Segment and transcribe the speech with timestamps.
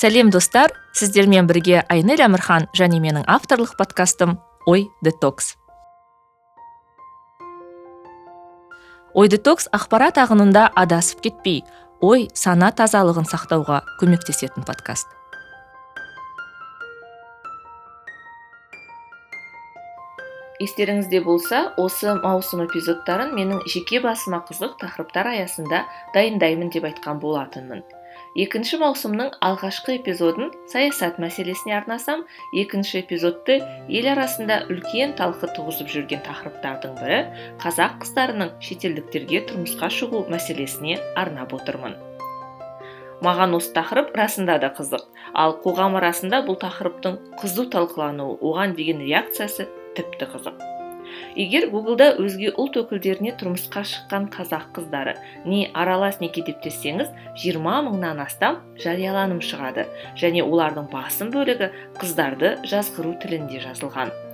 [0.00, 0.72] сәлем достар.
[0.96, 5.52] Сіздермен бірге айнель әмірхан және менің авторлық подкастым ой детокс
[9.12, 11.60] ой детокс ақпарат ағынында адасып кетпей
[12.00, 15.06] ой сана тазалығын сақтауға көмектесетін подкаст.
[20.64, 25.84] Естеріңізде болса осы маусым эпизодтарын менің жеке басыма қызық тақырыптар аясында
[26.16, 27.84] дайындаймын деп айтқан болатынмын.
[28.38, 32.22] Екінші маусымның алғашқы эпизодын саясат мәселесіне арнасам
[32.54, 33.58] екінші эпизодты
[33.90, 37.18] ел арасында үлкен талқы туғызып жүрген тақырыптардың бірі
[37.64, 41.98] қазақ қыздарының шетелдіктерге тұрмысқа шығу мәселесіне арнап отырмын.
[43.20, 45.02] Маған осы тақырып расында да қызық.
[45.34, 50.69] Ал қоғам арасында бұл тақырыптың қызу талқылануы оған деген реакциясы тіпті қызық.
[51.36, 57.80] Егер гуглда өзге ұлт өкілдеріне тұрмысқа шыққан қазақ қыздары не аралас неке деп тессеңіз жиырма
[57.88, 59.86] мыңнан астам жарияланым шығады.
[60.20, 64.29] Және олардың басым бөлігі қыздарды жазғыру тілінде жазылған.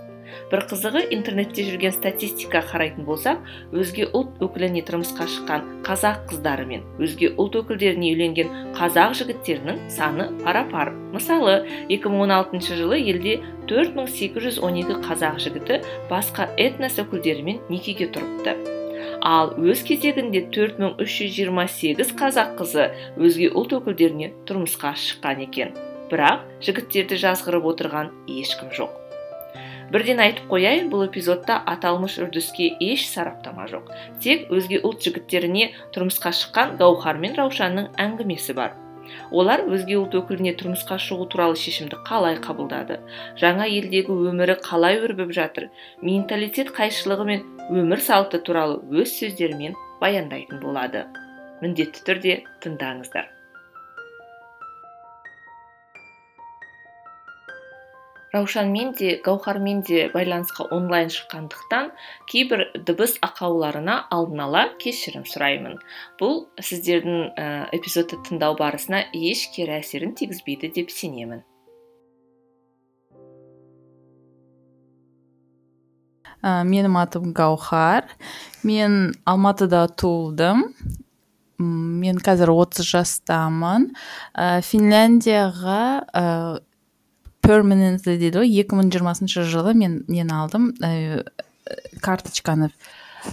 [0.51, 3.41] Бір қызығы интернетте жүрген статистика қарайтын болсақ
[3.75, 10.29] өзге ұлт өкіліне тұрмысқа шыққан қазақ қыздары мен өзге ұлт өкілдеріне үйленген қазақ жігіттерінің саны
[10.45, 11.59] пара пар мысалы
[11.91, 15.81] 2016 жылы елде 4812 қазақ жігіті
[16.11, 18.55] басқа этнос өкілдерімен некеге тұрыпты.
[19.27, 25.75] Ал өз кезегінде 4328 қазақ қызы өзге ұлт өкілдеріне тұрмысқа шыққан екен.
[26.13, 29.06] Бірақ жігіттерді жазғырып отырған ешкім жоқ.
[29.93, 33.93] Бірден айтып қояйын бұл эпизодта аталмыш үрдіске еш сараптама жоқ.
[34.23, 38.75] Тек өзге ұлт жігіттеріне тұрмысқа шыққан гаухар мен раушанның әңгімесі бар.
[39.31, 42.99] Олар өзге ұлт өкіліне тұрмысқа шығу туралы шешімді қалай қабылдады?
[43.39, 45.69] Жаңа елдегі өмірі қалай өрбіп жатыр?
[46.03, 51.07] Менталитет қайшылығы мен өмір салты туралы өз сөздерімен баяндайтын болады.
[51.63, 53.36] Міндетті түрде тыңдаңыздар.
[58.37, 61.91] Раушанмен де гауһармен де байланысқа онлайн шыққандықтан
[62.31, 65.81] кейбір дыбыс ақауларына алдын ала кешірім сұраймын.
[66.21, 67.47] Бұл сіздердің ә,
[67.77, 71.43] эпизодты тыңдау барысына еш кері әсерін тигізбейді деп сенемін.
[76.45, 78.07] Ә, менің атым гаухар.
[78.63, 80.69] Мен алматыда туылдым.
[81.59, 83.91] Мен қазір 30 жастамын.
[84.37, 85.83] Ә, финляндияға
[86.13, 86.25] ә,
[87.47, 88.51] permanently дейді ғой.
[88.63, 91.23] Екі мың жиырмасыншы жылы мен нені алдым ә,
[92.03, 92.71] карточканы.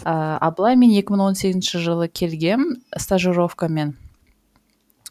[0.03, 3.95] Ә, а былай мен 2018 жылы келгем стажировкамен.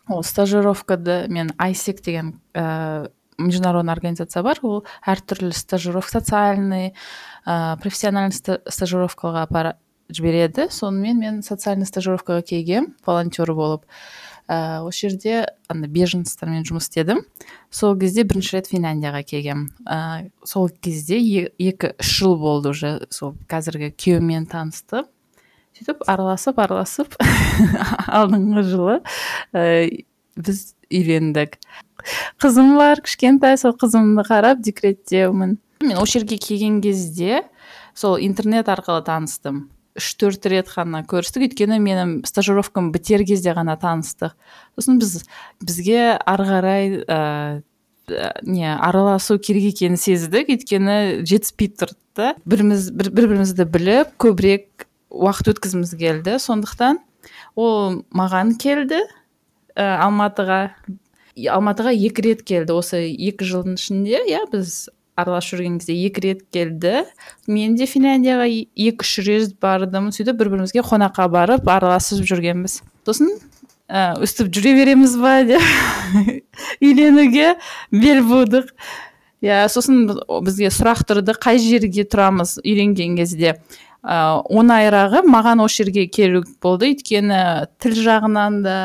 [0.09, 4.59] Ол стажировкада мен айсек деген ә, международный организация бар.
[4.63, 6.95] Ол әртүрлі стажировка социальный
[7.47, 9.77] ә, профессиональный стажировкаға апара
[10.13, 10.69] жібереді.
[10.71, 13.87] Сонымен мен социальный стажировкаға келгем волонтер болып.
[14.53, 15.39] Ә, осы жерде
[15.73, 17.25] ана беженецтермен жұмыс істедім.
[17.73, 19.67] Сол кезде бірінші рет финляндияға келгем.
[19.89, 21.19] Ә, сол кезде
[21.57, 25.09] екі үш жыл болды уже сол қазіргі күйеуіммен таныстым
[25.73, 27.17] сөйтіп араласып араласып
[28.19, 28.97] алдыңғы жылы
[29.57, 29.89] ә,
[30.37, 31.57] біз үйлендік.
[32.43, 35.57] Қызым бар кішкентай сол қызымды қарап декреттемін.
[35.83, 37.43] Мен осы жерге келген кезде
[37.95, 39.71] сол интернет арқылы таныстым.
[39.99, 41.45] Үш төрт рет қана көрістік.
[41.49, 44.37] Өйткені менің стажировкам бітер кезде ғана таныстық.
[44.79, 45.23] Сосын біз
[45.61, 47.19] бізге ары қарай ә,
[48.43, 50.53] не араласу керек екенін сездік.
[50.53, 52.33] Өйткені жетіспей тұрды да.
[52.49, 56.39] Біріміз бір, бірімізді біліп көбірек уақыт өткізгіміз келді.
[56.41, 57.01] Сондықтан
[57.57, 59.03] ол маған келді
[59.77, 60.73] ә, алматыға.
[61.53, 64.25] Алматыға екі рет келді осы екі жылдың ішінде.
[64.29, 64.89] Иә біз
[65.19, 67.05] араласып жүрген кезде екі рет келді.
[67.47, 70.11] Мен де финляндияға екі үш рет бардым.
[70.15, 72.81] Сөйтіп бір бірімізге қонаққа барып араласып жүргенбіз.
[73.07, 73.33] Сосын
[73.93, 75.63] ә, өстіп жүре береміз ба деп
[76.85, 77.55] үйленуге
[77.93, 78.73] бел будық.
[79.43, 80.07] Иә сосын
[80.47, 83.57] бізге сұрақ тұрды қай жерге тұрамыз үйленген кезде?
[84.03, 86.93] Ә, оңайрағы маған осы жерге келу болды.
[86.93, 88.77] Өйткені тіл жағынан да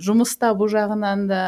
[0.00, 1.42] жұмыс табу жағынан да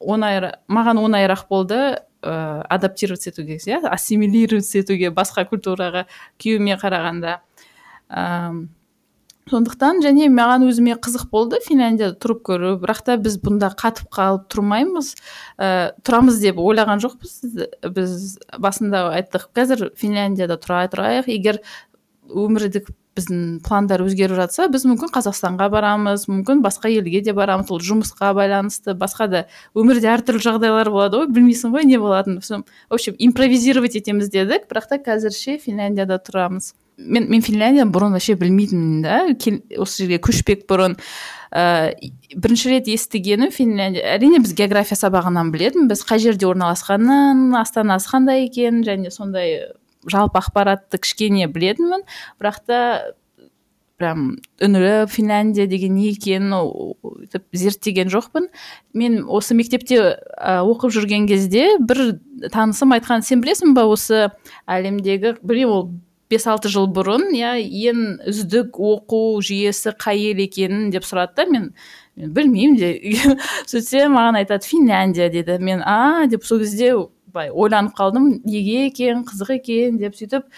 [0.00, 1.80] оңай маған оңайырақ болды.
[2.24, 6.06] Ә, адаптироваться етуге иә ассимилироваться етуге басқа культураға
[6.40, 7.36] күйеуіме қарағанда.
[8.08, 8.24] Ә,
[9.50, 12.74] сондықтан және маған өзіме қызық болды финляндияда тұрып көру.
[12.80, 15.12] Бірақ та біз бұнда қатып қалып тұрмаймыз.
[15.60, 17.34] Ә, тұрамыз деп ойлаған жоқпыз.
[17.92, 21.60] Біз басында айттық қазір финляндияда тұра тұрайық егер
[22.32, 27.70] өмірлік біздің пландар өзгеріп жатса біз мүмкін қазақстанға барамыз мүмкін басқа елге де барамыз.
[27.70, 29.42] Ол жұмысқа байланысты басқа да
[29.74, 32.40] өмірде әртүрлі жағдайлар болады ғой білмейсің ғой не болатынын.
[32.42, 36.74] В общем импровизировать етеміз дедік бірақ та қазірше финляндияда тұрамыз.
[36.98, 39.22] Мен мен финляндияны бұрын вообще білмейтінмін да.
[39.78, 40.98] Осы жерге көшпек бұрын.
[41.54, 41.94] Ә,
[42.34, 48.82] бірінші рет естігенім финляндия әрине біз география сабағынан білетінбіз қай жерде орналасқанын астанасы қандай екенін
[48.82, 49.60] және сондай
[50.10, 52.06] жалпы ақпаратты кішкене білетінмін.
[52.40, 52.80] Бірақ та
[53.98, 58.48] прям үңіліп финляндия деген не екенін өйтіп зерттеген жоқпын.
[58.94, 62.18] Мен осы мектепте ә, оқып жүрген кезде бір
[62.52, 64.28] танысым айтқан сен білесің ба осы
[64.66, 65.36] әлемдегі?
[65.42, 65.86] Білмеймін ол
[66.32, 70.90] бес алты жыл бұрын иә ең үздік оқу жүйесі қай ел екенін?
[70.90, 71.70] деп сұрады да мен
[72.16, 72.92] мен білмеймін де
[73.70, 75.58] сөйтсем маған айтады финляндия деді.
[75.62, 76.94] Мен а деп сол кезде
[77.34, 78.30] былай ойланып қалдым.
[78.46, 80.48] Неге екен қызық екен деп сөйтіп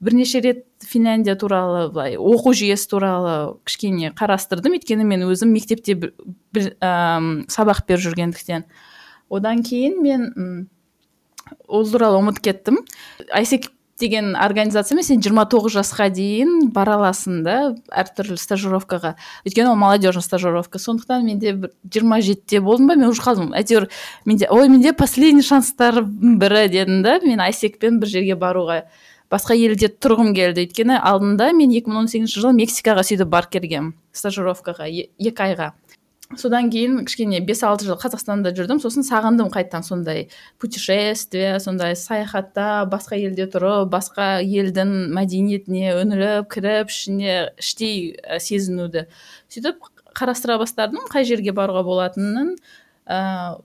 [0.00, 4.76] бірнеше рет финляндия туралы былай оқу жүйесі туралы кішкене қарастырдым.
[4.76, 8.66] Өйткені мен өзім мектепте бір, сабақ беріп жүргендіктен.
[9.32, 10.68] Одан кейін мен
[11.66, 12.82] ол туралы ұмытып кеттім.
[13.32, 13.70] Айсек
[14.00, 17.56] деген организациямен сен 29 жасқа дейін бара аласың да
[17.88, 19.14] әртүрлі стажировкаға.
[19.48, 20.78] Өйткені ол молодежный стажировка.
[20.78, 23.54] Сондықтан менде жиырма жетіде болдым ба мен уже қалдым.
[23.56, 23.88] Әйтеуір
[24.24, 28.82] менде ой менде последний шанстардың бірі дедім да мен айсекпен бір жерге баруға.
[29.32, 30.68] Басқа елде тұрғым келді.
[30.68, 35.72] Өйткені алдында мен 2018 жылы мексикаға сөйтіп барып келгенмін стажировкаға екі айға.
[36.34, 38.80] Содан кейін кішкене бес алты жыл қазақстанда жүрдім.
[38.82, 40.28] Сосын сағындым қайтадан сондай
[40.58, 49.06] путешествие сондай саяхатта басқа елде тұрып басқа елдің мәдениетіне үңіліп кіріп ішіне іштей сезінуді
[49.52, 52.56] сөйтіп қарастыра бастадым қай жерге баруға болатынын.
[53.06, 53.18] Ә,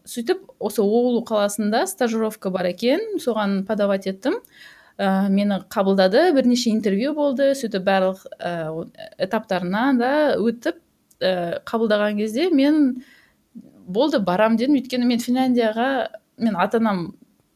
[0.06, 3.02] сөйтіп осы оулу қаласында стажировка бар екен.
[3.24, 4.38] Соған подавать еттім.
[5.00, 6.28] Ә, мені қабылдады.
[6.36, 7.54] Бірнеше интервью болды.
[7.58, 8.52] Сөйтіп барлық ә,
[9.18, 10.81] этаптарына да өтіп
[11.22, 13.04] ә, қабылдаған кезде мен
[13.88, 14.80] болды барам дедім.
[14.82, 15.90] Өйткені мен финляндияға
[16.42, 17.12] мен ата анам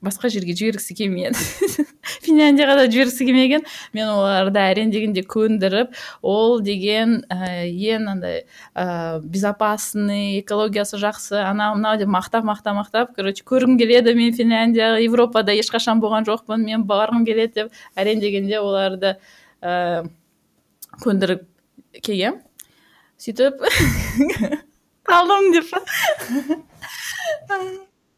[0.06, 1.40] басқа жерге жібергісі келмеді
[2.26, 3.64] финляндияға да жібергісі келмеген.
[3.96, 8.44] Мен оларды әрең дегенде көндіріп ол деген ә, ең андай
[8.76, 14.14] ә, безопасный экологиясы жақсы анау мынау деп мақтап мақтап мақтап короче көргім келеді.
[14.18, 16.62] Мен финляндия европада ешқашан болған жоқпын.
[16.66, 19.16] Мен барғым келеді деп әрең дегенде оларды
[19.62, 20.06] ә,
[21.02, 21.48] көндіріп
[22.02, 22.44] келгенмін
[23.22, 23.62] сөйтіп
[25.10, 25.70] қалдым деп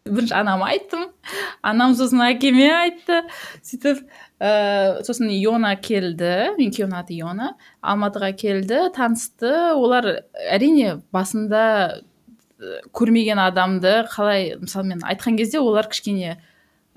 [0.07, 1.09] бірінші анама айттым.
[1.65, 3.21] Анам сосын әкеме айтты.
[3.65, 4.03] Сөйтіп
[4.39, 6.53] ә, сосын иона келді.
[6.57, 7.53] Менің күйеуімнің аты иона.
[7.81, 9.51] Алматыға келді танысты.
[9.75, 10.09] Олар
[10.47, 11.63] әрине басында
[12.97, 16.39] көрмеген адамды қалай мысалы мен айтқан кезде олар кішкене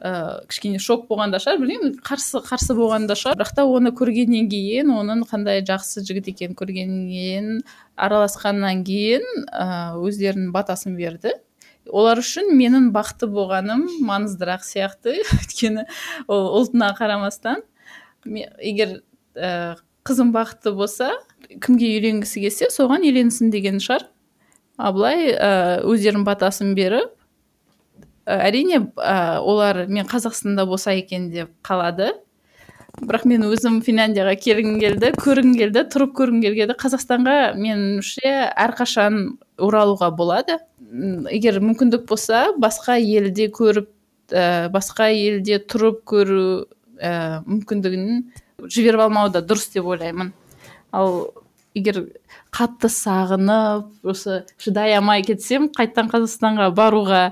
[0.01, 3.37] ә, кішкене шок болған да шығар білмеймін қарсы қарсы болған да шығар.
[3.41, 7.61] Бірақ та оны көргеннен кейін оның қандай жақсы жігіт екенін көргеннен
[8.01, 11.35] араласқаннан кейін ә, өздерінің батасын берді.
[11.91, 15.19] Олар үшін менің бақытты болғаным маңыздырақ сияқты.
[15.37, 15.87] Өйткені
[16.29, 17.65] ол ұлтына қарамастан
[18.25, 19.01] егер
[19.37, 19.77] ә,
[20.09, 21.13] қызым бақытты болса
[21.61, 24.09] кімге үйленгісі келсе соған үйленсін деген шығар.
[24.81, 27.20] Ал былай ә, өздерінің батасын беріп
[28.27, 32.13] әрине ә, олар мен қазақстанда болса екен деп қалады.
[33.01, 39.21] Бірақ мен өзім финляндияға келгім келді көргім келді тұрып көргім келгенде қазақстанға меніңше әрқашан
[39.63, 40.59] оралуға болады.
[41.31, 43.89] Егер мүмкіндік болса басқа елде көріп
[44.35, 46.67] ә, басқа елде тұрып көру
[46.99, 48.25] ә, мүмкіндігін
[48.67, 50.35] жіберіп алмау да дұрыс деп ойлаймын.
[50.93, 51.31] Ал
[51.79, 52.03] егер
[52.51, 57.23] қатты сағынып осы шыдай алмай кетсем қайтадан қазақстанға баруға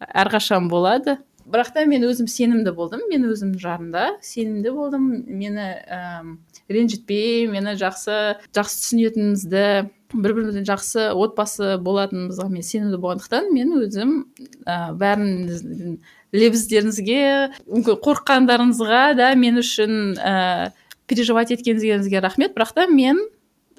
[0.00, 1.18] әрқашан болады.
[1.44, 3.02] Бірақ та мен өзім сенімді болдым.
[3.10, 5.10] Мен өзім жарында сенімді болдым.
[5.28, 6.24] Мені ә,
[6.72, 9.66] ренжітпей мені жақсы жақсы түсінетінімізді
[10.14, 14.16] бір бірімізді жақсы отбасы болатынымызға мен сенімді болғандықтан мен өзім
[14.64, 15.98] ә, бәріңіздің
[16.34, 17.20] лебіздеріңізге
[17.68, 20.72] мүмкін қорыққандарыңызға да мен үшін ә,
[21.06, 22.56] переживать еткеніңізге рахмет.
[22.56, 23.20] Бірақ та мен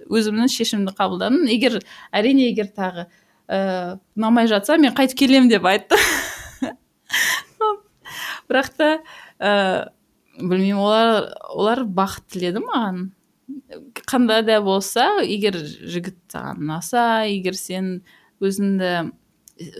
[0.06, 1.48] өзімнің шешімімді қабылдадым.
[1.50, 1.80] Егер
[2.14, 3.08] әрине егер тағы
[3.50, 5.98] ыыы ұнамай жатса мен қайтып келемін деп айтты.
[8.50, 8.90] Бірақ та
[9.40, 9.90] ә,
[10.40, 13.04] білмеймін олар олар бақыт тіледі маған.
[14.10, 18.00] Қандай да болса егер жігіт саған ұнаса егер сен
[18.42, 19.12] өзіңді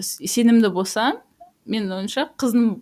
[0.02, 1.20] сенімді болсаң
[1.66, 2.78] мен ойымша қыздың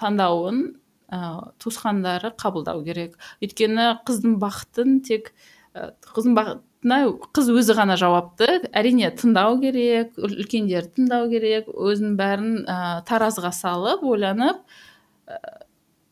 [0.00, 0.64] таңдауын
[1.10, 1.18] ә,
[1.62, 3.14] туысқандары қабылдау керек.
[3.42, 5.32] Өйткені қыздың бақытын тек
[5.74, 8.62] қыздың бақытына қыз өзі ғана жауапты.
[8.72, 14.62] Әрине тыңдау керек үлкендерді тыңдау керек өзінің бәрін ә, таразыға салып ойланып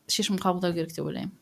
[0.09, 1.33] шешім қабылдау керек деп ойлаймын.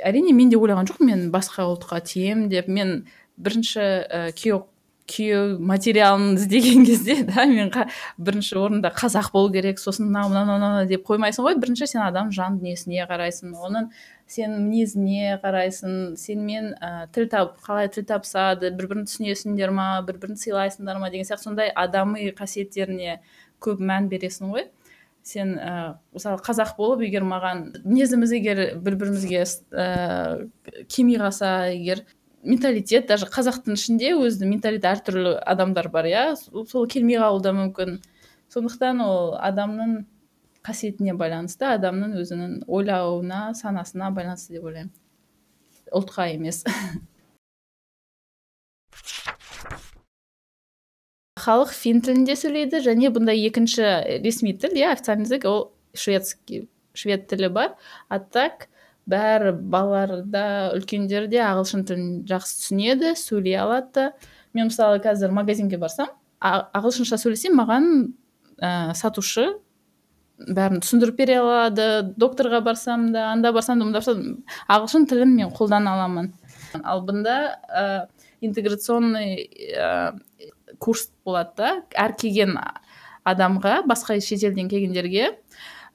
[0.00, 2.68] Әрине мен де ойлаған жоқпын мен басқа ұлтқа тиемін деп.
[2.68, 3.04] Мен
[3.36, 4.64] бірінші ә, күйеу
[5.08, 7.86] күйеу материалын іздеген кезде да мен қа,
[8.20, 11.58] бірінші орында қазақ болу керек сосын мынау мынау мынау деп қоймайсың ғой.
[11.60, 13.56] Бірінші сен адам жан дүниесіне қарайсың.
[13.56, 13.88] Оның
[14.28, 20.18] сен мінезіне қарайсың сенімен ә, тіл таб қалай тіл табысады бір бірін түсінесіңдер ма бір
[20.20, 21.48] бірін сыйлайсыңдар ма деген сияқты.
[21.48, 23.22] Сондай адами қасиеттеріне
[23.64, 24.68] көп мән бересің ғой.
[25.24, 29.42] Сен ә, мысалы қазақ болып егер маған мінезіміз егер бір бірімізге
[29.72, 30.46] ә,
[30.92, 32.04] келмей қалса егер
[32.44, 36.28] менталитет даже қазақтың ішінде өзінің менталитеті әртүрлі адамдар бар иә.
[36.36, 37.98] Сол келмей қалуы да мүмкін.
[38.52, 40.04] Сондықтан ол адамның
[40.68, 44.92] қасиетіне байланысты адамның өзінің ойлауына санасына байланысты деп ойлаймын.
[45.96, 46.64] Ұлтқа емес.
[51.38, 53.86] Халық фин тілінде сөйлейді және бұнда екінші
[54.24, 57.70] ресми тіл иә официальный язык ол шведский швед тілі бар.
[58.08, 58.68] А так
[59.08, 64.10] бәрі балалар да үлкендер де ағылшын тілін жақсы түсінеді сөйлей алады.
[64.52, 66.08] Мен мысалы қазір магазинге барсам
[66.42, 68.12] ағылшынша сөйлесем маған
[68.60, 69.48] ә, сатушы
[70.38, 71.86] бәрін түсіндіріп бере алады
[72.18, 76.30] докторға барсам да анда барсам да мында барсам ағылшын тілін мен қолдана аламын.
[76.84, 77.84] Ал бұнда ә,
[78.44, 80.14] интеграционный ә,
[80.78, 81.72] курс болады да.
[81.98, 82.54] Әр келген
[83.26, 85.32] адамға басқа шетелден келгендерге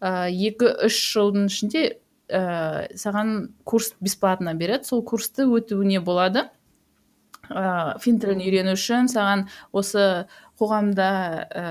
[0.01, 1.85] ә, екі үш жылдың ішінде
[2.27, 4.89] ә, саған курс бесплатно береді.
[4.91, 6.49] Сол курсты өтуіне болады.
[7.49, 10.25] Ә, фин тілін үйрену үшін саған осы
[10.61, 11.07] қоғамда
[11.49, 11.63] ә,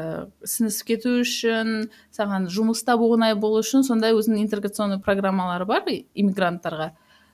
[0.48, 6.92] сіңісіп кету үшін саған жұмыс табу оңай болу үшін сондай өзінің интеграционный программалары бар иммигранттарға.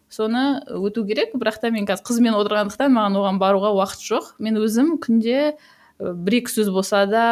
[0.09, 4.31] Соны өту керек бірақ та мен қазір қызыммен отырғандықтан маған оған баруға уақыт жоқ.
[4.41, 5.57] Мен өзім күнде
[5.99, 7.25] бір екі сөз болса да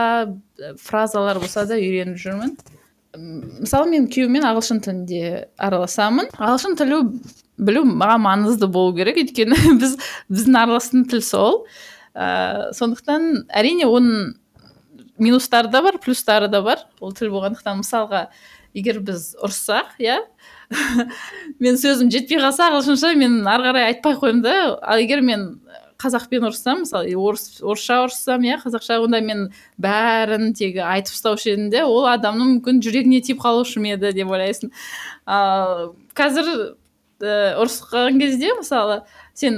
[0.82, 2.56] фразалар болса да үйреніп жүрмін.
[3.16, 6.28] Мысалы мен күйеуіммен ағылшын тілінде араласамын.
[6.36, 7.00] Ағылшын тілі
[7.56, 9.22] білу маған маңызды болу керек.
[9.22, 9.96] Өйткені біз
[10.28, 11.62] біздің араласатын тіл сол.
[12.16, 14.34] Ә, сондықтан әрине оның
[15.20, 16.86] минустары да бар плюстары да бар.
[17.00, 18.26] Ол тіл болғандықтан мысалға
[18.76, 20.18] егер біз ұрыссақ иә
[21.62, 25.46] мен сөзім жетпей қалса ағылшынша мен ары қарай айтпай қоямын да ал егер мен
[26.02, 29.46] қазақпен ұрыссам мысалы орыс орысша ұрыссам иә қазақша онда мен
[29.80, 34.32] бәрін тегі айтып тастаушы едім де ол адамның мүмкін жүрегіне тиіп қалушы ма еді деп
[34.32, 34.72] ойлайсың.
[35.24, 36.76] Ал қазір
[37.22, 39.00] ұрысқан кезде мысалы
[39.36, 39.56] сен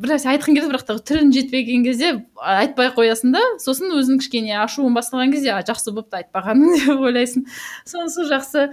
[0.00, 4.96] бір нәрсе айтқың келеді бірақ та жетпеген кезде айтпай қоясың да сосын өзің кішкене ашуың
[4.96, 7.44] басталған кезде а жақсы болыпты айтпағаның деп ойлайсың.
[7.88, 8.70] Сонысы жақсы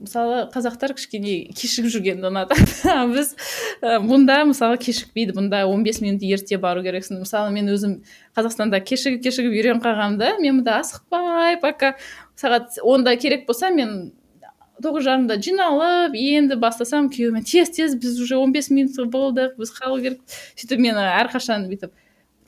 [0.00, 3.34] мысалы қазақтар кішкене кешігіп жүргенді ұнатады біз
[3.82, 7.24] бұнда мысалы кешікпейді бұнда 15 минут ерте бару керексің.
[7.24, 7.98] Мысалы мен өзім
[8.38, 11.96] қазақстанда кешігіп кешігіп үйреніп қалғанымда мен мұнда асықпай пока
[12.38, 14.12] сағат онда керек болса мен
[14.84, 19.74] тоғыз жарымда жиналып енді бастасам күйеуіме тез тез біз уже он бес минут болдық біз
[19.76, 20.20] қалу керек.
[20.56, 21.92] Сөйтіп мені әрқашан бүйтіп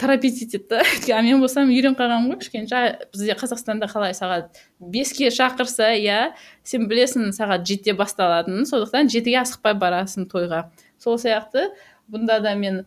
[0.03, 0.83] торопить етеді да.
[1.17, 2.83] А мен болсам үйреніп қалғанмын ғой кішкене.
[3.13, 6.33] Бізде қазақстанда қалай сағат беске шақырса иә
[6.67, 10.67] сен білесің сағат жетіде басталатынын сондықтан жетіге асықпай барасың тойға.
[10.99, 11.71] Сол сияқты.
[12.11, 12.83] Бұнда да мен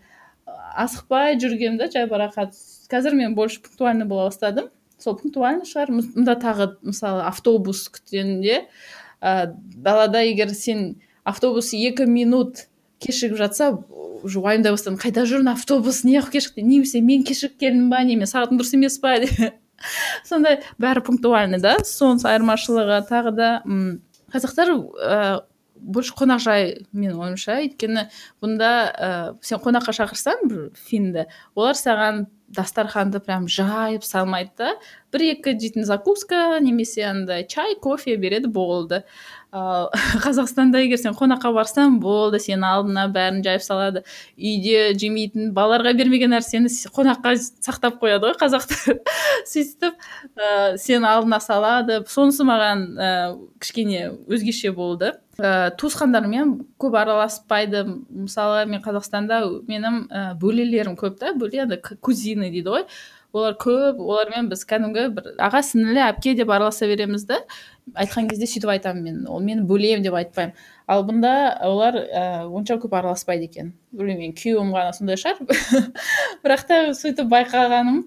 [0.75, 2.57] асықпай жүргенмін да жайбарақат
[2.91, 4.69] қазір мен больше пунктуальный бола бастадым.
[4.99, 5.93] Сол пунктуальный шығар.
[5.93, 8.65] Мұнда тағы мысалы автобус күткенде
[9.21, 12.67] ә, далада егер сен автобус екі минут
[13.03, 13.71] кешігіп жатса
[14.25, 16.03] уже уайымдай бастадым қайда жүрмін автобус?
[16.07, 16.63] Неғып кешікті?
[16.65, 18.01] Немесе мен кешігіп келдім ба?
[18.07, 19.17] Неме сағатым дұрыс емес па?
[20.29, 21.77] сондай бәрі пунктуальный да.
[21.85, 23.99] Соның айырмашылығы тағы да м
[24.33, 25.19] қазақтар ә,
[25.75, 27.59] больше қонақжай менің ойымша.
[27.65, 28.07] Өйткені
[28.43, 29.11] бұнда ә,
[29.45, 34.73] сен қонаққа шақырсаң бір финді олар саған дастарханды прям жайып салмайды да.
[35.13, 39.03] Бір екі жейтін закуска немесе андай чай кофе береді болды.
[39.55, 39.89] Ал
[40.25, 44.03] қазақстанда егер сен қонаққа барсаң болды сенің алдына бәрін жайып салады.
[44.37, 47.35] Үйде жемейтін балаларға бермеген нәрсені қонаққа
[47.65, 48.99] сақтап қояды ғой қазақтар
[49.51, 49.95] сөйтіп
[50.35, 52.01] ә, сенің алдына салады.
[52.11, 53.11] Сонысы маған ә,
[53.63, 55.15] кішкене өзгеше болды.
[55.39, 61.33] Ә, туысқандармен көп араласпайды мысалы мен қазақстанда менің ә, бөлелерім көп та.
[61.37, 62.85] Бөле андай кузины дейді ғой.
[63.35, 63.99] Олар көп.
[63.99, 67.41] Олармен біз кәдімгі бір аға сіңілі әпке деп араласа береміз да.
[67.93, 69.17] Айтқан кезде сөйтіп айтамын мен.
[69.27, 70.55] Ол мені бөлем деп айтпаймын.
[70.87, 71.33] Ал бұнда
[71.65, 73.73] олар ә, онша көп араласпайды екен.
[73.91, 75.91] Білмеймін күйеуім ғана сондай шығар.
[76.45, 78.05] Бірақ та сөйтіп байқағаным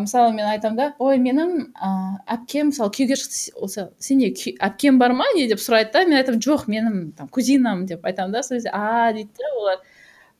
[0.00, 1.90] мысалы мен айтамын да ой менің ә,
[2.36, 5.26] әпкем мысалы күйеуге шықты осы сенде әпкем бар ма?
[5.36, 8.70] не деп сұрайды да мен айтамын жоқ менің там кузинам деп айтамын да сол кезде
[8.72, 9.82] а дейді да олар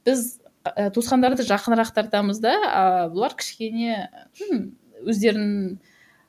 [0.04, 0.26] біз
[0.64, 4.08] ә, туысқандарды жақынырақ тартамыз да а бұлар кішкене
[5.04, 5.78] өздерін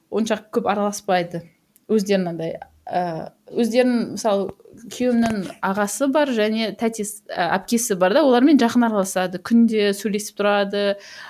[0.09, 1.43] онша көп араласпайды.
[1.91, 2.55] Өздерін андай
[2.85, 4.49] ә, өздерінің мысалы
[4.91, 5.35] күйеуімнің
[5.65, 9.39] ағасы бар және тәтесі ә, әпкесі бар да олармен жақын араласады.
[9.45, 10.83] Күнде сөйлесіп тұрады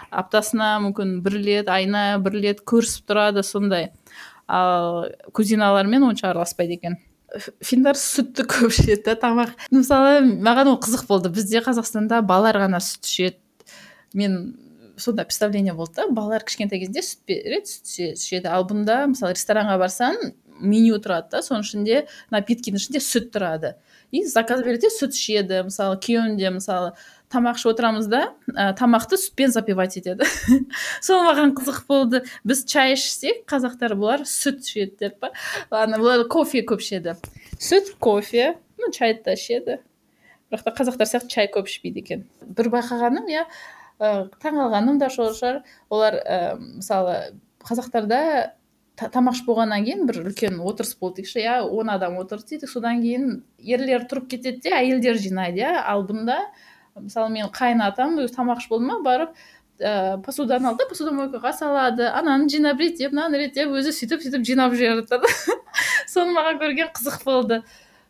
[0.10, 3.92] аптасына мүмкін бір рет айына бір рет көрісіп тұрады сондай.
[4.48, 5.06] Ал
[5.36, 7.00] кузиналармен онша араласпайды екен.
[7.66, 9.56] Финдар сүтті көп ішеді тамақ.
[9.74, 11.34] Мысалы маған ол қызық болды.
[11.36, 13.42] Бізде қазақстанда балалар ғана сүт ішеді.
[14.16, 14.56] Мен
[14.98, 18.48] сондай представление болды да балалар кішкентай кезде сүт береді сүт ішеді.
[18.48, 22.02] Ал бұнда мысалы ресторанға барсаң меню тұрады да соның ішінде
[22.34, 23.76] напиткінің ішінде сүт тұрады.
[24.12, 26.94] И заказ береді сүт ішеді мысалы күйеуім де мысалы
[27.34, 28.22] тамақ ішіп отырамыз да
[28.54, 30.28] ә, тамақты сүтпен запивать етеді.
[31.06, 32.24] Сол маған қызық болды.
[32.48, 35.34] Біз чай ішсек қазақтар бұлар сүт ішеді деп па?
[35.70, 37.18] Ана бұлар кофе көп ішеді.
[37.60, 39.80] Сүт кофе ну чайды да ішеді.
[40.52, 42.28] Бірақ та қазақтар сияқты чай көп ішпейді екен.
[42.46, 43.48] Бір байқағаным иә
[44.00, 44.28] ә,
[45.00, 47.18] да сол шығар олар ә, мысалы
[47.66, 48.54] қазақтарда
[48.96, 51.22] тамақ ішіп болғаннан кейін бір үлкен отырыс болды.
[51.22, 52.70] Дейікші иә он адам отырды дейді.
[52.72, 55.74] Содан кейін ерлер тұрып кетеді де әйелдер жинайды иә.
[55.84, 56.40] Ал бұнда
[56.96, 59.36] мысалы мен қайын атам өзі тамақ ішіп болды ма барып
[59.80, 62.08] ә, посуданы алды да посудомойкаға салады.
[62.08, 65.28] Ананы жинап реттеп мынаны реттеп өзі сөйтіп сөйтіп жинап жіберіп
[66.12, 67.62] соны маған көрген қызық болды.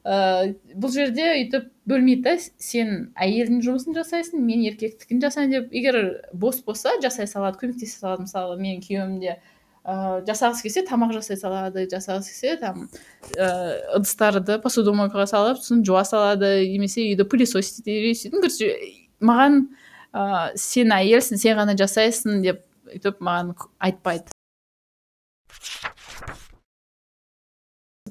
[0.06, 5.74] Ә, бұл жерде өйтіп бөлмейді да сен әйелдің жұмысын жасайсың мен еркектікін жасаймын деп.
[5.74, 5.98] Егер
[6.34, 8.28] бос болса жасай салады көмектесе салады.
[8.28, 9.40] Мысалы менің күйеуім де
[9.86, 12.86] ыыы жасағысы келсе тамақ жасай салады жасағысы келсе там
[13.38, 18.72] ыыы ыдыстарды посудомойкаға салып сосын жуа салады немесе үйді пылесосить етеді короче
[19.22, 19.68] маған
[20.16, 24.32] ыыы сен әйелсің сен ғана жасайсың деп өйтіп маған айтпайды.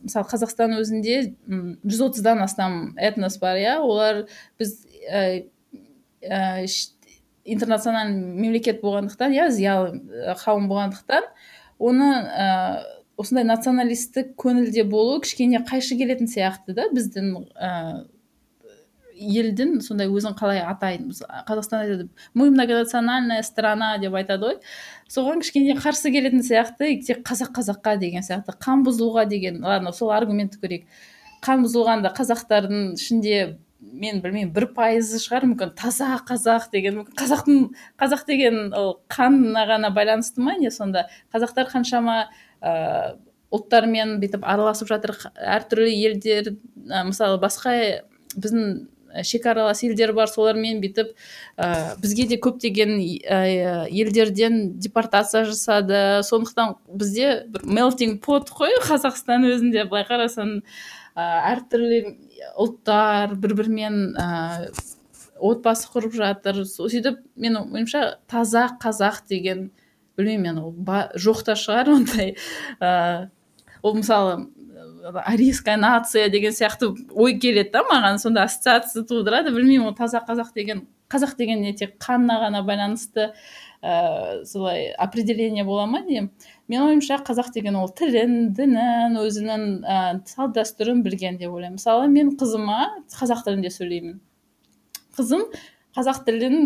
[0.05, 1.17] Мысалы қазақстан өзінде
[1.49, 3.79] жүз отыздан астам этнос бар иә.
[3.81, 4.27] Олар
[4.61, 4.77] біз
[5.09, 5.47] ә,
[6.21, 6.67] ә,
[7.45, 10.03] интернациональный мемлекет болғандықтан иә зиялы
[10.43, 11.31] қауым болғандықтан
[11.85, 12.49] оны ә,
[13.21, 17.71] осындай националистік көңілде болу кішкене қайшы келетін сияқты да біздің ә,
[19.15, 21.15] елдің сондай өзін қалай атайды
[21.49, 24.57] қазақстан айтады мы многонациональная страна деп айтады ғой.
[25.11, 30.11] Соған кішкене қарсы келетін сияқты тек қазақ қазаққа деген сияқты қан бұзылуға деген ладно сол
[30.15, 30.89] аргументті көрейік.
[31.45, 33.39] Қан бұзылғанда қазақтардың ішінде
[33.93, 35.49] мен білмеймін бір пайызы шығар.
[35.51, 37.69] Мүмкін таза қазақ деген қазақтың
[38.01, 41.07] қазақ деген ол қанына ғана байланысты ма не сонда?
[41.35, 42.25] Қазақтар қаншама
[42.63, 43.15] ыыы
[43.55, 45.15] ұлттармен бүйтіп араласып жатыр.
[45.39, 46.55] Әртүрлі елдер
[46.89, 47.77] ә, мысалы басқа
[48.35, 48.89] біздің
[49.23, 51.13] шекаралас елдер бар солармен бүйтіп
[51.55, 56.25] ә, бізге де көптеген елдерден депортация жасады.
[56.27, 60.61] Сондықтан бізде бір мелтинг пот қой қазақстан өзінде былай қарасаң.
[61.15, 62.01] Әртүрлі
[62.59, 64.29] ұлттар бір бірімен ә,
[65.39, 66.65] отбасы құрып жатыр.
[66.67, 69.69] Сөйтіп менің ойымша таза қазақ деген
[70.19, 70.75] білмеймін мен ол
[71.19, 72.35] жоқ та шығар ондай.
[72.81, 73.31] Ә,
[73.83, 74.49] ол мысалы
[75.25, 79.55] арийская нация деген сияқты ой келеді да маған сонда ассоциация тудырады.
[79.55, 83.33] Білмеймін ол таза қазақ деген қазақ деген не тек қанына ғана байланысты
[83.83, 86.31] ә, солай определение бола ма деймін.
[86.71, 89.99] Менің ойымша қазақ деген ол тілін дінін өзінің ә,
[90.29, 91.77] салт дәстүрін білген деп ойлаймын.
[91.77, 92.81] Мысалы мен қызыма
[93.19, 94.19] қазақ тілінде сөйлеймін.
[95.19, 95.45] Қызым
[95.95, 96.57] қазақ тілін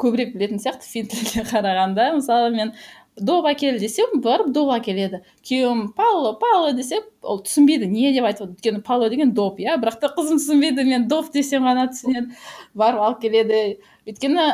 [0.00, 2.12] көбірек білетін сияқты фин тіліне қарағанда.
[2.20, 2.72] Мысалы мен
[3.18, 7.88] доп әкел десем барып доп әкеледі күйеуім пауло пауло десе ол түсінбейді.
[7.90, 9.74] Не деп айтып өйткені пауло деген доп иә?
[9.82, 10.86] Бірақ та қызым түсінбейді.
[10.86, 12.38] Мен доп десем ғана түсінеді.
[12.78, 13.64] Барып алып келеді.
[14.06, 14.46] Өйткені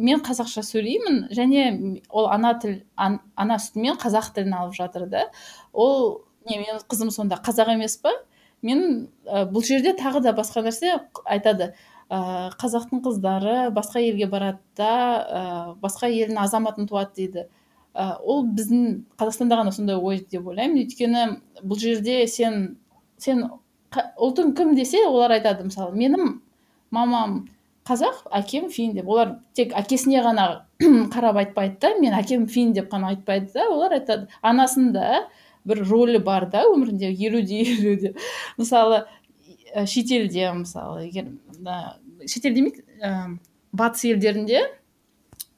[0.00, 1.64] мен қазақша сөйлеймін және
[2.10, 5.26] ол ана тіл ан, ана сүтімен қазақ тілін алып жатыр да.
[5.72, 8.12] Ол не менің қызым сонда қазақ емес па
[8.62, 10.94] мен ә, бұл жерде тағы да басқа нәрсе
[11.24, 11.74] айтады.
[12.08, 15.42] Ә, қазақтың қыздары басқа елге барады да ә,
[15.80, 17.46] басқа елдің азаматын туады дейді.
[17.94, 20.84] Ә, ол біздің қазақстанда ғана сондай ой деп ойлаймын.
[20.84, 21.26] Өйткені
[21.62, 22.76] бұл жерде сен
[23.18, 23.46] сен
[23.94, 25.94] ұлтың кім десе олар айтады мысалы.
[25.96, 26.38] Менің
[26.94, 27.44] мамам
[27.88, 29.08] қазақ әкем фин деп.
[29.08, 30.46] Олар тек әкесіне ғана
[31.14, 33.68] қарап айтпайды да мен әкем фин деп қана айтпайды да.
[33.70, 35.26] Олар айтады анасында
[35.64, 38.18] бір рөлі бар да өмірінде елуде елу деп
[38.60, 39.04] мысалы
[39.90, 41.32] шетелде мысалы егер
[42.28, 43.36] шетел демейік ә,
[43.72, 44.62] батыс елдерінде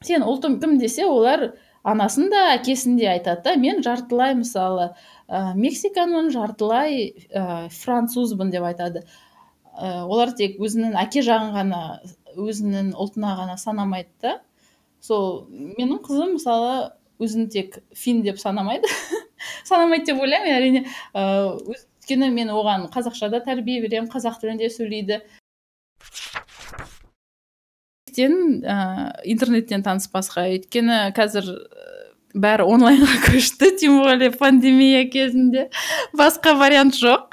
[0.07, 1.53] сен ұлтың кім десе олар
[1.87, 3.55] анасын да әкесін де айтады да.
[3.61, 4.91] Мен жартылай мысалы
[5.29, 9.05] ә, мексиканың жартылай ә, французбын деп айтады.
[9.77, 11.81] Ә, олар тек өзінің әке жағын ғана
[12.37, 14.37] өзінің ұлтына ғана санамайды да.
[15.01, 18.89] Сол менің қызым мысалы өзін тек фин деп санамайды.
[19.69, 25.21] Санамайды деп ойлаймын әрине ыыы өйткені мен оған қазақшада тәрбие беремін қазақ тілінде сөйлейді.
[28.17, 28.77] Ә,
[29.29, 30.47] интернеттен таныспасқа.
[30.55, 31.51] Өйткені қазір
[32.37, 35.71] бәрі онлайнға көшті тем более пандемия кезінде.
[36.17, 37.33] Басқа вариант жоқ.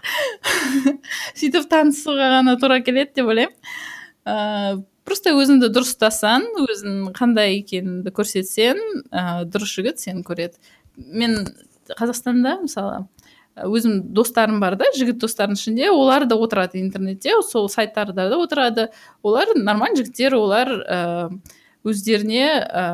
[1.39, 3.77] Сөйтіп танысуға ғана тура келеді деп ойлаймын.
[4.23, 8.79] Ыыы просто өзіңді дұрыс ұстасаң өзің қандай екеніңді көрсетсең
[9.11, 10.55] ә, дұрыс жігіт сені көреді.
[10.95, 11.41] Мен
[11.91, 13.03] қазақстанда мысалы
[13.67, 18.87] өзім достарым бар да жігіт достардың ішінде олар да отырады интернетте сол сайттарда да отырады.
[19.21, 21.29] Олар нормальный жігіттер олар ә,
[21.83, 22.87] өздеріне ә,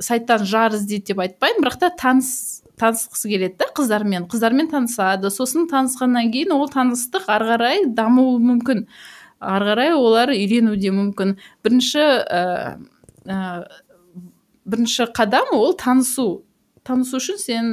[0.00, 1.64] сайттан жар іздейді деп айтпаймын.
[1.64, 4.28] Бірақ та таныс танысқысы келеді да қыздармен.
[4.30, 5.30] Қыздармен танысады.
[5.32, 8.86] Сосын танысқаннан кейін ол таныстық ары қарай дамуы мүмкін.
[9.40, 11.36] Ары қарай олар үйренуі мүмкін.
[11.64, 13.68] Бірінші ә,
[14.64, 16.44] бірінші қадам ол танысу.
[16.84, 17.72] Танысу үшін сен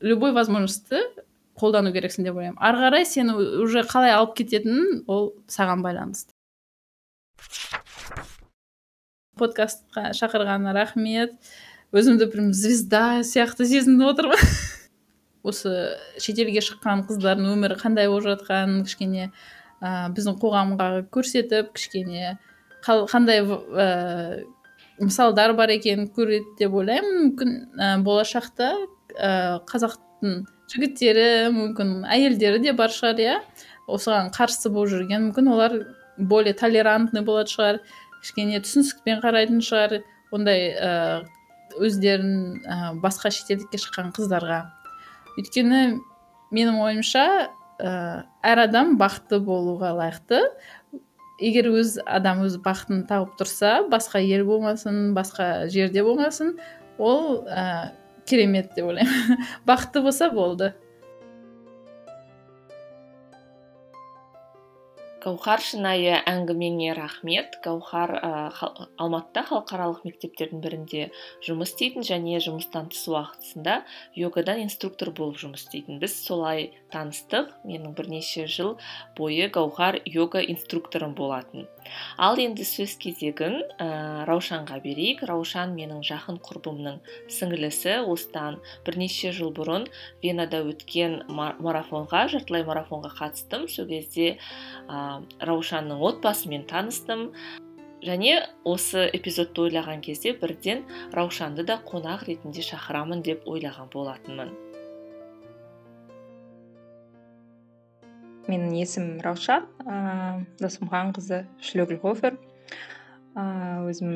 [0.00, 1.00] любой возможностьті
[1.58, 2.60] қолдану керексің деп ойлаймын.
[2.60, 6.34] Ары қарай сені уже қалай алып кететінін ол саған байланысты.
[9.38, 11.34] Подкастқа шақырғаныңа рахмет.
[11.94, 14.40] Өзімді прям звезда сияқты сезініп отырмын.
[15.48, 19.28] Осы шетелге шыққан қыздардың өмірі қандай болып жатқанын кішкене
[19.82, 22.38] ә, біздің қоғамға көрсетіп кішкене
[22.84, 24.44] қандай ә,
[25.00, 27.20] мысалдар бар екенін көреді деп ойлаймын.
[27.28, 28.72] Мүмкін ә, болашақта
[29.14, 33.36] ә, қазақтың жігіттері мүмкін әйелдері де бар шығар иә.
[33.86, 35.78] Осыған қарсы болып жүрген мүмкін олар
[36.18, 37.80] более толерантный болатын шығар.
[38.24, 39.98] Кішкене түсіністікпен қарайтын шығар.
[40.34, 40.92] Ондай ә,
[41.78, 44.62] өздерін ә, басқа шетелдікке шыққан қыздарға.
[45.38, 45.82] Өйткені
[46.54, 47.26] менің ойымша
[47.78, 47.92] ә,
[48.42, 50.40] әр адам бақытты болуға лайықты.
[51.42, 56.54] Егер өз адам өз бақытын тауып тұрса басқа ел болмасын басқа жерде болмасын
[56.98, 57.42] ол
[58.24, 59.42] керемет деп ойлаймын.
[59.66, 60.72] Бақытты болса болды.
[65.24, 67.56] Гауһар шынайы әңгімеңе рахмет.
[67.64, 68.32] Гауһар ә,
[69.00, 71.06] алматыда халықаралық мектептердің бірінде
[71.46, 73.78] жұмыс істейтін және жұмыстан тыс уақытысында
[74.20, 76.00] йогадан инструктор болып жұмыс істейтін.
[76.02, 77.54] Біз солай таныстық.
[77.64, 78.76] Менің бірнеше жыл
[79.16, 81.68] бойы гауһар йога инструкторым болатын.
[82.16, 83.88] Ал енді сөз кезегін ә,
[84.28, 85.24] раушанға берейік.
[85.28, 87.00] Раушан менің жақын құрбымның
[87.32, 89.88] сіңілісі осыдан бірнеше жыл бұрын
[90.22, 93.68] венада өткен марафонға жартылай марафонға қатыстым.
[93.68, 94.36] Сол кезде
[94.88, 97.30] ә, раушанның отбасымен таныстым.
[98.04, 98.36] Және
[98.68, 100.84] осы эпизодты ойлаған кезде бірден
[101.16, 104.52] раушанды да қонақ ретінде шақырамын деп ойлаған болатынмын.
[108.48, 112.36] Менің есімім раушан ыыы досымханқызы шлёгльхофер
[113.38, 114.10] ыыы өзім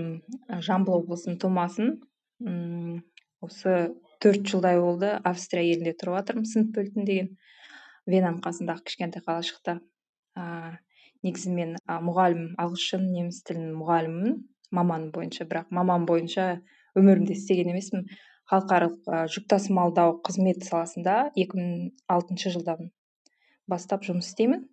[0.66, 3.02] жамбыл облысының тумасымын
[3.44, 3.74] осы
[4.22, 7.32] төрт жылдай болды австрия елінде тұрып жатырмын деген
[8.06, 9.78] венаның қасындағы кішкентай қалашықта
[10.36, 10.76] ыыы
[11.26, 14.36] негізі мен мұғалім ағылшын неміс тілінің мұғалімімін
[14.78, 16.50] маман бойынша бірақ маман бойынша
[16.98, 18.06] өмірімде істеген емеспін
[18.50, 22.92] халықаралық жүк тасымалдау қызмет саласында 2006 жылдан
[23.68, 24.66] бастап жұмыс істеймін.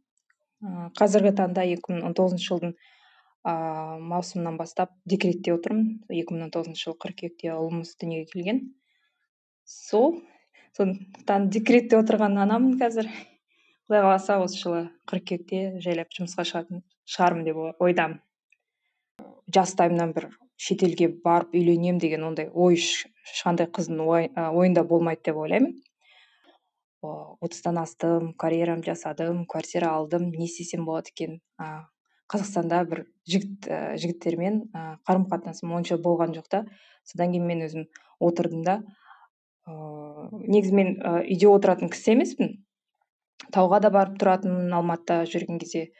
[0.97, 3.53] Қазіргі таңда 2019 жылдың ә,
[3.99, 5.99] маусымынан бастап декретте отырмын.
[6.09, 8.61] 2019 жылы қыркүйекте ұлымыз дүниеге келген.
[9.65, 10.21] Сол
[10.77, 13.09] сондықтан декретте отырған анамын қазір.
[13.85, 14.81] Құдай қаласа осы жылы
[15.11, 18.17] қыркүйекте жайлап жұмысқа шығатын шығармын деп ойдамын.
[19.53, 25.75] Жастайымнан бір шетелге барып үйленемін деген ондай ой ешқандай қыздың ойында болмайды деп ойлаймын.
[27.45, 31.41] Отыздан астым карьерамды жасадым квартира алдым не істесем болады екен
[32.31, 36.61] қазақстанда бір жігіт ә, жігіттермен ә, қарым қатынасым онша болған жоқ та.
[37.05, 37.85] Содан кейін мен өзім
[38.19, 38.79] отырдым да.
[39.69, 42.55] Ыыы негізі мен ә, үйде отыратын кісі емеспін.
[43.53, 45.91] Тауға да барып тұратынмын алматыда жүрген кезде.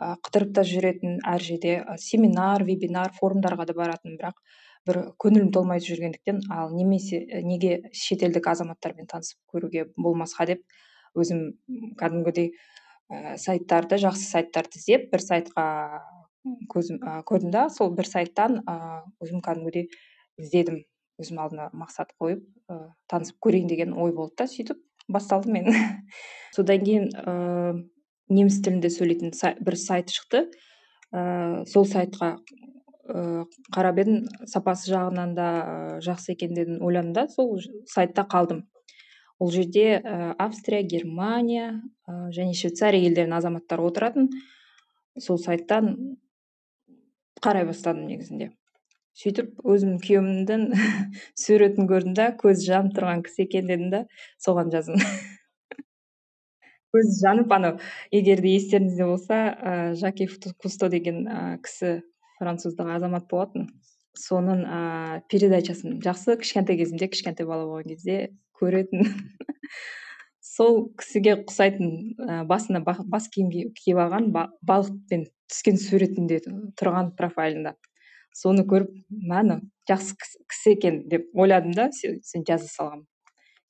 [0.00, 1.76] Ә, қыдырып та жүретін әр жерде.
[2.00, 4.40] Семинар вебинар форумдарға да баратынмын бірақ
[4.88, 10.64] бір көңілім толмай жүргендіктен ал немесе неге шетелдік азаматтармен танысып көруге болмасқа деп
[11.18, 11.44] өзім
[12.00, 15.66] кәдімгідей ә, сайттарды жақсы сайттарды іздеп бір сайтқа
[16.72, 19.88] көзім ә, көрдім да сол бір сайттан ә, өзім кәдімгідей
[20.40, 20.82] іздедім
[21.20, 25.68] өзім алдыма мақсат қойып ә, танысып көрейін деген ой болды да сөйтіп басталды мен.
[26.56, 27.84] Содан кейін ыыы
[28.32, 30.46] неміс тілінде сөйлейтін бір сайт шықты.
[31.12, 32.38] Ә, сол сайтқа
[33.04, 35.48] қарап едім сапасы жағынан да
[36.04, 37.58] жақсы екен дедім ойладым да сол
[37.90, 38.64] сайтта қалдым.
[39.38, 40.00] Ол жерде
[40.38, 44.30] австрия германия және швейцария елдерінің азаматтары отыратын.
[45.20, 46.16] Сол сайттан
[47.44, 48.52] қарай бастадым негізінде.
[49.14, 50.64] Сөйтіп өзім күйеуімнің
[51.42, 54.00] суретін көрдім да көзі жанып тұрған кісі екен дедім да
[54.42, 54.96] соған жаздым.
[56.94, 57.78] Көзі жанып анау
[58.14, 60.26] егер де естеріңізде болса ә, жаки
[60.62, 62.00] кусто деген ә, кісі
[62.38, 63.68] француздық азамат болатын.
[64.14, 68.18] Соның ыыы передачасын жақсы кішкентай кезімде кішкентай бала болған кезде
[68.60, 69.08] көретін.
[70.54, 71.88] Сол кісіге ұқсайтын
[72.20, 76.38] ә, басына бас киім киіп алған балықпен түскен суретінде
[76.78, 77.74] тұрған профайлында.
[78.34, 78.92] Соны көріп
[79.30, 80.14] мәні жақсы
[80.50, 83.04] кісі екен деп ойладым да сен жаза салғам.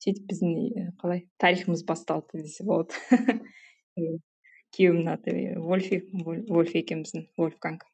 [0.03, 2.93] Сөйтіп біздің қалай тарихымыз басталды десе болады.
[4.75, 7.85] Күйеуімнің аты вольфи вольф екеуміздің вольфганг.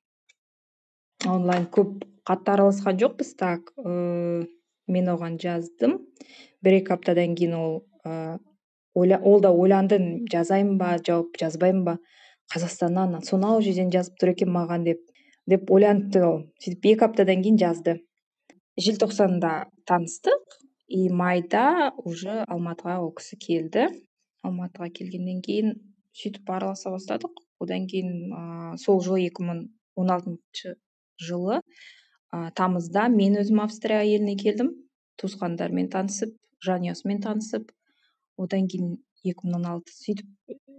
[1.28, 3.36] Онлайн көп қатты араласқан жоқпыз.
[3.38, 4.48] Так ыыы
[4.88, 6.00] мен оған жаздым.
[6.64, 9.98] бір екі аптадан кейін ол ыыы ол да ойланды
[10.32, 11.98] жазайын ба жауап жазбаймын ба?
[12.54, 15.00] Қазақстаннан сонау жерден жазып тұр екен маған деп
[15.48, 16.40] деп ойланыпты ол.
[16.64, 18.02] Сөйтіп екі аптадан кейін жазды.
[18.78, 20.58] Желтоқсанда таныстық.
[20.88, 23.88] И майда уже алматыға ол кісі келді.
[24.44, 25.78] Алматыға келгеннен кейін
[26.12, 27.32] сөйтіп араласа бастадық.
[27.60, 29.68] Одан кейін ыыы сол жылы екі мың
[31.22, 34.74] жылы ә, тамызда мен өзім австрия еліне келдім.
[35.22, 36.34] Туысқандармен танысып
[36.66, 37.72] жанұясымен танысып
[38.42, 40.28] одан кейін екі мың он алты сөйтіп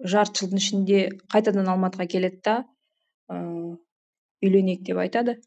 [0.09, 1.00] жарты жылдың ішінде
[1.33, 2.57] қайтадан алматыға келеді да
[3.31, 3.78] ыыы
[4.42, 5.38] үйленейік деп айтады.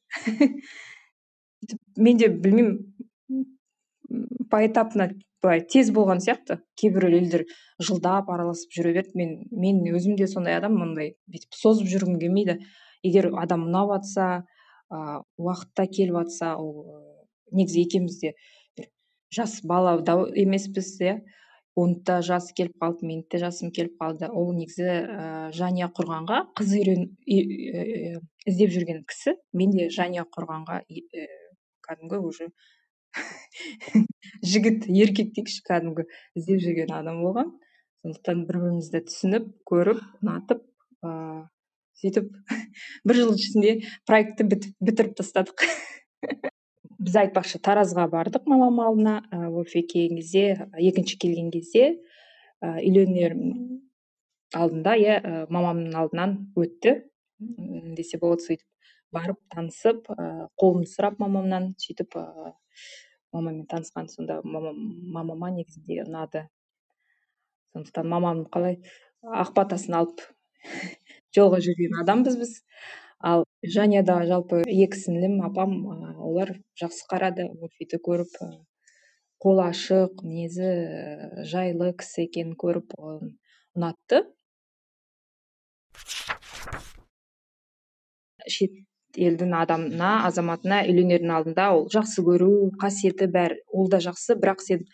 [1.97, 2.95] Мен де білмеймін
[4.51, 5.09] поэтапно
[5.43, 6.59] былай тез болған сияқты.
[6.79, 7.45] Кейбір елдер
[7.79, 9.11] жылдап араласып жүре берді.
[9.19, 12.59] Мен мен өзім де сондай адаммын мындай бүйтіп созып жүргім келмейді.
[13.03, 14.45] Егер адам ұнап жатса
[14.93, 16.85] ыыы уақытта келіп жатса ол
[17.51, 18.33] негізі екеуміз де
[18.77, 18.89] бір
[19.33, 19.97] жас бала
[20.35, 21.17] емеспіз иә.
[21.75, 24.29] Оның да жасы келіп қалды менің де жасым келіп қалды.
[24.31, 29.35] Ол негізі ыыы жанұя құрғанға қыз іздеп жүрген кісі.
[29.51, 30.79] Мен де жанұя құрғанға
[31.85, 32.47] кәдімгі уже
[34.51, 36.07] жігіт еркек дейікші кәдімгі
[36.39, 37.51] іздеп жүрген адам болған
[38.03, 40.63] сондықтан бір бірімізді түсініп көріп ұнатып
[41.05, 41.43] ыыы
[42.01, 42.29] сөйтіп
[43.07, 43.75] бір жыл ішінде
[44.07, 45.65] проектті бітіріп тастадық.
[47.05, 49.15] Біз айтпақшы таразға бардық мамам алдына
[49.51, 51.97] вольф келген кезде екінші келген кезде
[52.63, 53.35] үйленер
[54.55, 55.17] алдында иә
[55.51, 57.01] мамамның алдынан өтті.
[57.37, 58.65] Десе болады сөйтіп
[59.15, 62.53] барып танысып ыыы қолымды сұрап мамамнан сөйтіп ыыы
[63.35, 64.79] мамаммен танысқан сонда мамам
[65.17, 66.45] мамама негізінде ұнады.
[67.75, 68.79] Сондықтан мамам қалай
[69.21, 70.23] ақ батасын алып
[71.35, 72.53] жолға жүрген адамбыз біз.
[73.25, 73.45] Ал
[73.75, 75.75] жанұяда жалпы екі сіңлім апам
[76.21, 77.47] олар жақсы қарады.
[77.59, 78.35] Мультфильмді көріп
[79.41, 80.71] қолы ашық мінезі
[81.51, 84.23] жайлы кісі екенін көріп ұнатты.
[88.45, 88.75] Шет
[89.15, 94.35] елдің адамына азаматына үйленердің алдында ол жақсы көру қасиеті бәрі ол да жақсы.
[94.41, 94.85] Бірақ сен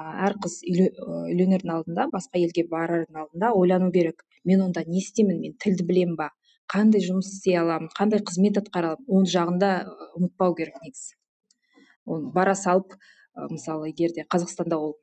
[0.00, 4.24] әр қыз үйленердің алдында басқа елге барардың алдында ойлану керек.
[4.44, 6.30] Мен онда не істеймін мен тілді білемін ба?
[6.70, 9.06] Қандай жұмыс істей аламын қандай қызмет атқара аламын?
[9.08, 9.70] Ол жағында
[10.18, 11.16] ұмытпау керек негізі.
[12.06, 12.94] Ол бара салып
[13.50, 14.96] мысалы егер де қазақстанда ол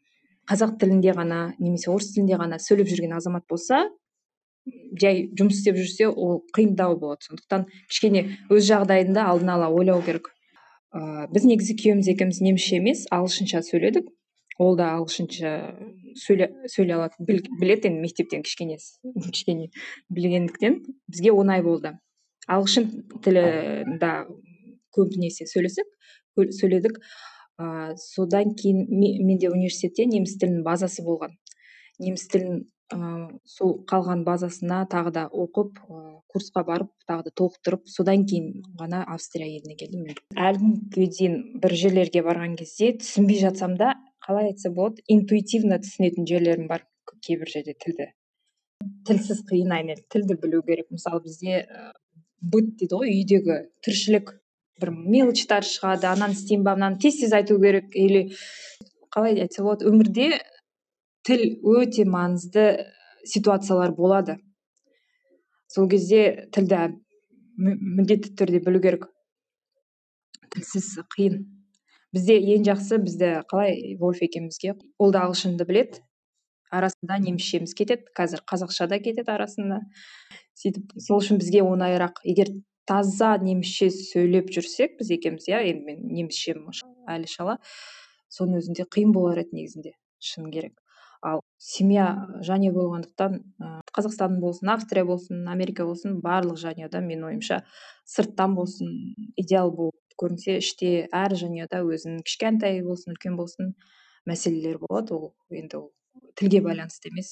[0.50, 3.84] қазақ тілінде ғана немесе орыс тілінде ғана сөйлеп жүрген азамат болса
[5.00, 7.28] жай жұмыс істеп жүрсе ол қиындау болады.
[7.28, 10.32] Сондықтан кішкене өз жағдайында алдын ала ойлау керек.
[10.95, 14.08] Ыыы біз негізі күйеуіміз екеуміз немісше емес ағылшынша сөйледік.
[14.60, 15.52] Ол да ағылшынша
[16.17, 18.78] сөйле, сөйлей алады біледі енді мектептен кішкене
[19.34, 19.70] кішкене
[20.10, 21.93] білгендіктен бізге оңай болды.
[22.48, 22.89] Ағылшын
[24.02, 24.12] да
[24.96, 25.89] көбінесе сөйлесек
[26.38, 27.02] сөйледік.
[27.58, 28.86] Ыыы содан кейін
[29.26, 31.32] менде университетте неміс тілінің базасы болған.
[31.98, 37.89] Неміс тілін ыыы сол қалған базасына тағы да оқып ыыы курсқа барып тағы да толықтырып
[37.89, 40.22] содан кейін ғана австрия еліне келдім мен.
[40.38, 46.27] Әлі күнге дейін бір жерлерге барған кезде түсінбей жатсам да қалай айтса болады интуитивно түсінетін
[46.30, 46.86] жерлерім бар
[47.25, 48.12] кейбір жерде тілді.
[49.08, 50.89] Тілсіз қиын әрине тілді білу керек.
[50.93, 51.63] Мысалы бізде
[52.41, 54.36] быт дейді ғой үйдегі тіршілік.
[54.82, 57.89] Бір мелочьтар шығады ананы істеймін ба мынаны тез тез айту керек.
[57.95, 58.27] Или
[59.13, 60.30] қалай айтса болады өмірде
[61.25, 62.67] тіл өте маңызды
[63.25, 64.38] ситуациялар болады.
[65.67, 66.99] Сол кезде тілді
[67.58, 69.10] міндетті түрде білу керек.
[70.53, 71.41] Тілсіз қиын.
[72.15, 76.02] Бізде ең жақсы бізді қалай вольф екеумізге ол да ағылшынды білет,
[76.72, 79.82] арасында немісшеміз кетеді қазір қазақша да кетеді арасында.
[80.58, 82.52] Сөйтіп сол үшін бізге оңайырақ егер
[82.88, 86.65] таза немісше сөйлеп жүрсек біз екеуміз иә енді мен немісшем
[87.08, 87.58] әлі шала
[88.34, 90.76] соның өзінде қиын болар еді негізінде шыны керек.
[91.25, 92.08] Ал семья
[92.45, 97.62] жанұя болғандықтан ыыы қазақстан болсын австрия болсын америка болсын барлық жанұяда менің ойымша
[98.06, 98.91] сырттан болсын
[99.36, 103.73] идеал болып көрінсе іште әр жанұяда өзінің кішкентай болсын үлкен болсын
[104.30, 105.15] мәселелер болады.
[105.15, 105.89] Ол енді ол
[106.39, 107.32] тілге байланысты емес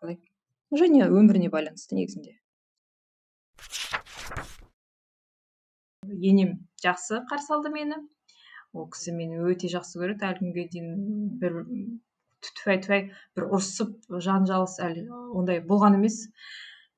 [0.00, 0.18] қалай?
[0.74, 2.36] Жанұя өміріне байланысты негізінде.
[6.04, 8.00] Енем жақсы қарсы алды мені.
[8.74, 10.28] Ол кісі мені өте жақсы көреді.
[10.28, 11.62] Әлі күнге дейін бір
[12.58, 15.04] тфәй тфәй бір ұрысып жанжалыс әлі
[15.34, 16.24] ондай болған емес.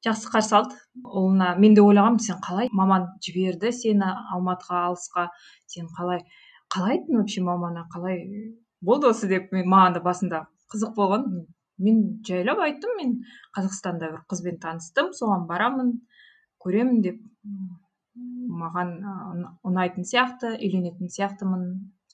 [0.06, 0.76] Жақсы қарсы алды.
[1.04, 5.28] Ұлына мен де ойлағанмын сен қалай маман жіберді сені алматыға алысқа?
[5.66, 6.22] Сен қалай
[6.72, 8.22] қалай айттың вообще мамаңа қалай
[8.84, 11.26] болды осы деп мен маған да басында қызық болған.
[11.78, 13.16] Мен жайлап айттым мен
[13.56, 15.92] қазақстанда бір қызбен таныстым соған барамын
[16.62, 17.20] көремін деп.
[18.62, 18.94] Маған
[19.66, 21.66] ұнайтын сияқты үйленетін сияқтымын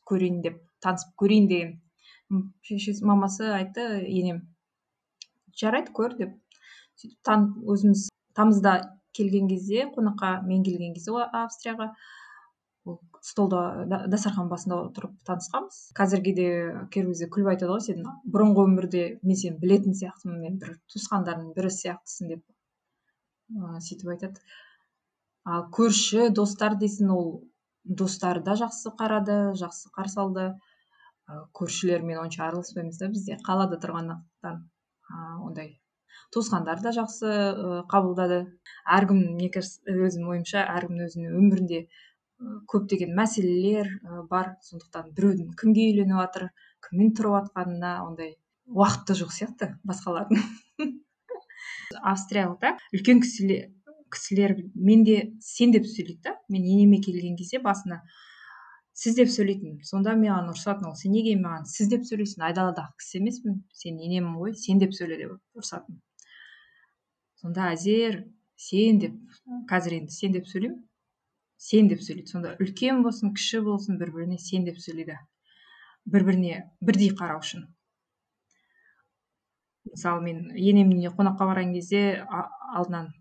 [0.09, 1.77] көрейін деп танысып көрейін деген
[2.66, 4.42] шешесі мамасы айтты енем
[5.59, 6.35] жарайды көр деп.
[7.01, 8.75] Сөйтіп өзіміз тамызда
[9.16, 11.92] келген кезде қонаққа мен келген кезде австрияға
[13.23, 15.79] столда дастархан басында отырып танысқанбыз.
[15.99, 16.49] Қазірге де
[16.95, 18.03] кейбір күліп айтады ғой сен
[18.35, 22.42] бұрынғы өмірде мен сені білетін сияқтымын мен бір туысқандарымның бірі сияқтысың деп
[23.55, 24.42] ыыы сөйтіп айтады.
[25.45, 27.31] Ал көрші достар дейсің ол
[27.85, 30.51] достары да жақсы қарады жақсы қарсы алды.
[31.57, 33.38] Көршілермен онша араласпаймыз да бізде.
[33.47, 34.62] Қалада тұрғандықтан
[35.47, 35.79] ондай
[36.35, 37.33] туысқандар да жақсы
[37.92, 38.40] қабылдады.
[38.87, 41.83] Әркім мне кажется өзімнің ойымша әркімнің өзінің өмірінде
[42.73, 43.90] көптеген мәселелер
[44.31, 44.57] бар.
[44.68, 46.49] Сондықтан біреудің кімге үйленіп жатыр
[46.87, 48.35] кіммен тұрып жатқанына ондай
[48.66, 50.42] уақыт та жоқ сияқты басқалардың.
[52.12, 53.71] Австриялықтар үлкен кісілер
[54.12, 56.37] кісілер менде сен деп сөйлейді да.
[56.53, 58.03] Мен енеме келген кезде басына
[58.98, 63.20] сіз деп сөйлейтін сонда маған ұрысатын ол сен неге маған сіз деп сөйлейсің айдаладағы кісі
[63.22, 66.00] емеспін сен енемін ғой сен деп сөйле деп ұрысатын
[67.40, 68.22] сонда әзер
[68.68, 69.16] сен деп
[69.70, 70.83] қазір енді сен деп сөйлеймін
[71.62, 72.31] сен деп сөйлейді.
[72.33, 75.18] Сонда үлкен болсын кіші болсын бір біріне сен деп сөйлейді.
[76.11, 77.68] Бір біріне бірдей қарау үшін.
[79.92, 82.02] Мысалы мен енемнің үйіне қонаққа барған кезде
[82.33, 83.12] алдынан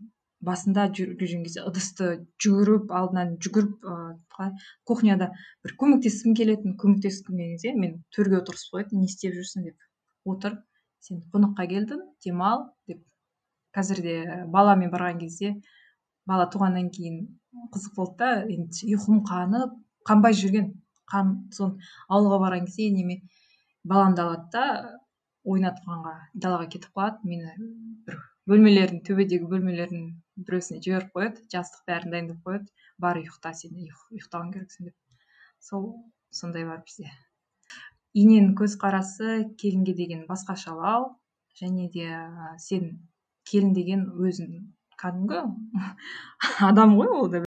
[0.46, 2.10] басында жүрген кезде ыдысты
[2.44, 3.86] жүгіріп алдынан жүгіріп
[4.34, 4.52] қалай
[4.90, 5.30] кухняда
[5.66, 10.58] бір көмектескім келетін көмектескім келген кезде мен төрге отырғызып қоятын не істеп жүрсің деп отыр
[11.02, 13.02] сен қонаққа келдің демал деп.
[13.76, 15.54] Қазірде баламен барған кезде
[16.28, 17.22] бала туғаннан кейін
[17.74, 19.78] қызық болды да енді ұйқым қанып
[20.08, 20.74] қанбай жүрген.
[21.12, 21.78] Қан сон
[22.08, 23.22] ауылға барған кезде неме
[23.84, 24.66] баламды алады да
[25.44, 27.24] ойнатқанға далаға кетіп қалады.
[27.24, 27.56] Мені
[28.08, 28.20] бір
[28.52, 30.06] бөлмелердің төбедегі бөлмелердің
[30.48, 34.96] біреусіне жіберіп қояды жастық бәрін дайындап қояды бар ұйықта сен ұйықтауың керексің деп.
[35.60, 35.88] Сол
[36.32, 37.12] сондай бар бізде.
[38.18, 41.14] Ененің көзқарасы келінге деген басқашалау
[41.62, 42.10] және де
[42.60, 42.92] сен
[43.50, 44.60] келін деген өзің
[45.02, 45.46] кәдімгі
[46.72, 47.46] адам ғой ол да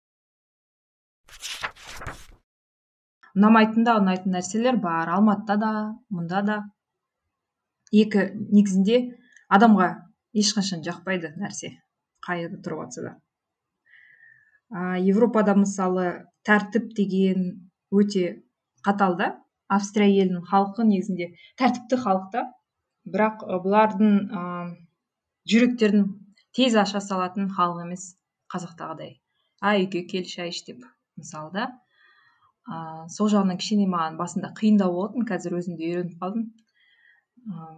[3.34, 5.10] ұнамайтын да ұнайтын нәрселер бар.
[5.16, 5.72] Алматыда да
[6.14, 6.58] мұнда да.
[7.94, 9.00] Екі негізінде
[9.52, 9.88] адамға
[10.34, 11.74] ешқашан жақпайды нәрсе.
[12.26, 13.12] Қай жерде тұрып жатса да.
[14.70, 16.06] А, европада мысалы
[16.48, 18.42] тәртіп деген өте
[18.86, 19.30] қатал да.
[19.68, 22.44] Австрия елінің халқы негізінде тәртіпті халық та.
[23.04, 24.42] Бірақ бұлардың ә,
[25.50, 26.04] жүректерін
[26.56, 28.12] тез аша салатын халық емес
[28.52, 29.18] қазақтағыдай.
[29.64, 30.84] Әй үйге кел шай іш деп
[31.20, 31.66] мысалы да.
[32.64, 36.46] Ыыы сол жағынан кішкене маған басында қиындау болатын қазір өзім де үйреніп қалдым.
[37.44, 37.74] Ыыы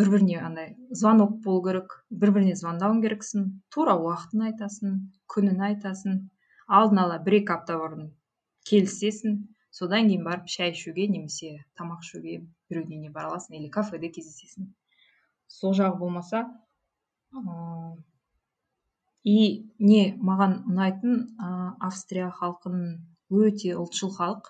[0.00, 4.98] бір біріне андай звонок болу керек бір біріне звондауың керексің тура уақытын айтасың
[5.34, 6.20] күнін айтасың
[6.80, 8.10] алдын ала бір екі апта бұрын
[8.70, 9.40] келісесің
[9.78, 12.36] содан кейін барып шай ішуге немесе тамақ ішуге
[12.70, 14.70] біреудің үйіне бара аласың или кафеде кездесесің.
[15.46, 16.44] Сол жағы болмаса
[17.34, 17.98] ыыы
[19.24, 19.36] и
[19.78, 21.48] не маған ұнайтын ә,
[21.88, 22.96] австрия халқының
[23.30, 24.48] өте ұлтшыл халық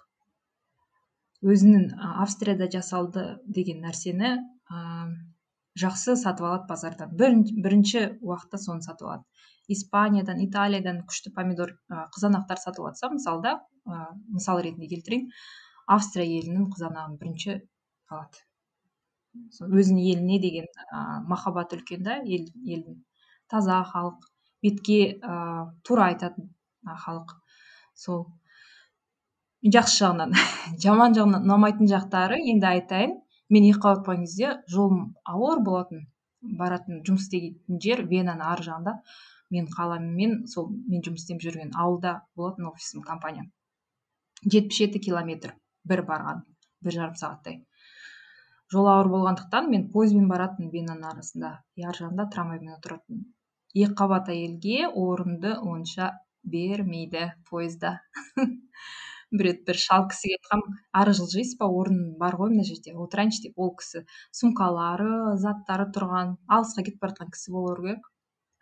[1.42, 1.88] өзінің
[2.24, 4.36] австрияда жасалды деген нәрсені
[4.70, 4.78] ә,
[5.80, 7.14] жақсы сатып алады базардан.
[7.16, 9.24] Бір, бірінші уақытта соны сатып алады.
[9.70, 15.28] Испаниядан италиядан күшті помидор ә, қызанақтар сатып жатса мысалда ә, мысал ретінде келтірейін.
[15.86, 17.60] Австрия елінің қызанағын бірінші
[18.10, 18.44] алады.
[19.62, 22.98] Өзінің еліне деген ә, махаббат үлкен да ел, елдің
[23.50, 24.26] таза халық
[24.62, 26.50] бетке ыыы тура айтатын
[27.04, 27.36] халық.
[27.94, 28.26] Сол
[29.76, 30.34] жақсы жағынан
[30.84, 33.18] жаман жағынан ұнамайтын жақтары енді айтайын.
[33.54, 35.02] Мен екіқабат болған кезде жолым
[35.34, 36.06] ауыр болатын
[36.62, 38.94] баратын жұмыс істейтін жер венаның ар жағында.
[39.50, 43.50] Мен қаламмен сол мен жұмыс істеп жүрген ауылда болатын офисім компаниям.
[44.44, 45.56] Жетпіс жеті километр
[45.90, 46.44] бір барған
[46.86, 47.58] бір жарым сағаттай.
[48.70, 51.52] Жол ауыр болғандықтан мен пойызбен баратын венаның арасында
[51.90, 53.24] ар жағында трамваймен отыратын.
[53.74, 56.12] Екі қабат әйелге орынды онша
[56.54, 57.98] бермейді пойызда
[59.32, 63.44] бір рет бір шал кісіге айтқанмын ары жылжисыз ба орын бар ғой мына жерде отырайыншы
[63.46, 64.04] деп ол кісі
[64.40, 68.08] сумкалары заттары тұрған алысқа кетіп бара жатқан кісі болу керек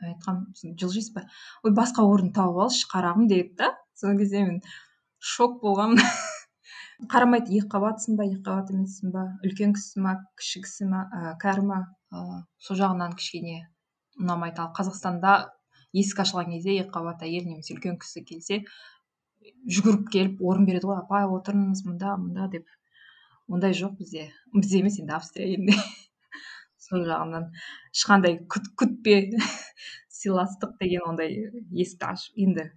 [0.03, 1.25] айтқанмын жылжисыз ба?
[1.65, 4.61] Ой басқа орын тауып алшы қарағым деді да сол кезде мен
[5.19, 6.03] шок болғанмын
[7.13, 11.35] қарамайды екі қабатсың ба екі қабат емессің ба үлкен кісісің ма кіші кісі ма ә,
[11.43, 11.81] кәрі ма?
[12.13, 13.59] Ә, сол жағынан кішкене
[14.19, 14.63] ұнамайды.
[14.63, 15.35] Ал қазақстанда
[15.97, 18.63] есік ашылған кезде екіқабат әйел немесе үлкен кісі келсе
[19.77, 22.67] жүгіріп келіп орын береді ғой апай отырыңыз мында мында деп.
[23.49, 24.29] Ондай жоқ бізде.
[24.55, 25.77] Бізде емес енді австрия елінде.
[26.89, 27.49] Сол жағынан
[27.95, 29.17] ешқандай күт, күтпе
[30.19, 31.35] сыйластық деген ондай
[31.71, 32.69] есікті ашып енді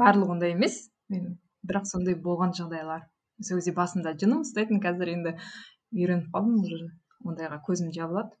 [0.00, 0.78] барлығы ондай емес.
[1.12, 3.06] Мен бірақ сондай болған жағдайлар.
[3.42, 5.36] Сол кезде басымда жыным ұстайтын қазір енді
[5.92, 6.90] үйреніп қалдым уже
[7.24, 8.36] ондайға көзім жабылады.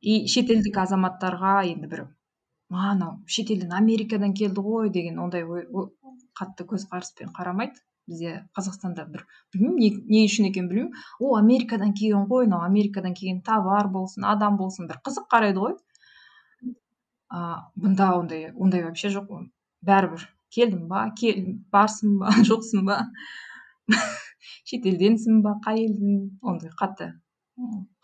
[0.00, 2.06] И шетелдік азаматтарға енді бір
[2.70, 5.66] анау шетелден америкадан келді ғой деген ондай ой,
[6.38, 7.80] қатты көзқараспен қарамайды.
[8.10, 9.22] Бізде қазақстанда бір
[9.54, 11.04] білмеймін не, не үшін екенін білмеймін.
[11.20, 15.76] О америкадан келген ғой мынау америкадан келген товар болсын адам болсын бір қызық қарайды ғой.
[17.30, 19.30] А бұнда ондай ондай вообще жоқ.
[19.86, 21.40] Бәрібір келдің ба кел
[21.70, 23.02] барсың ба жоқсың ба?
[24.70, 26.22] Шетелденсің ба қай елдің?
[26.42, 27.12] Ондай қатты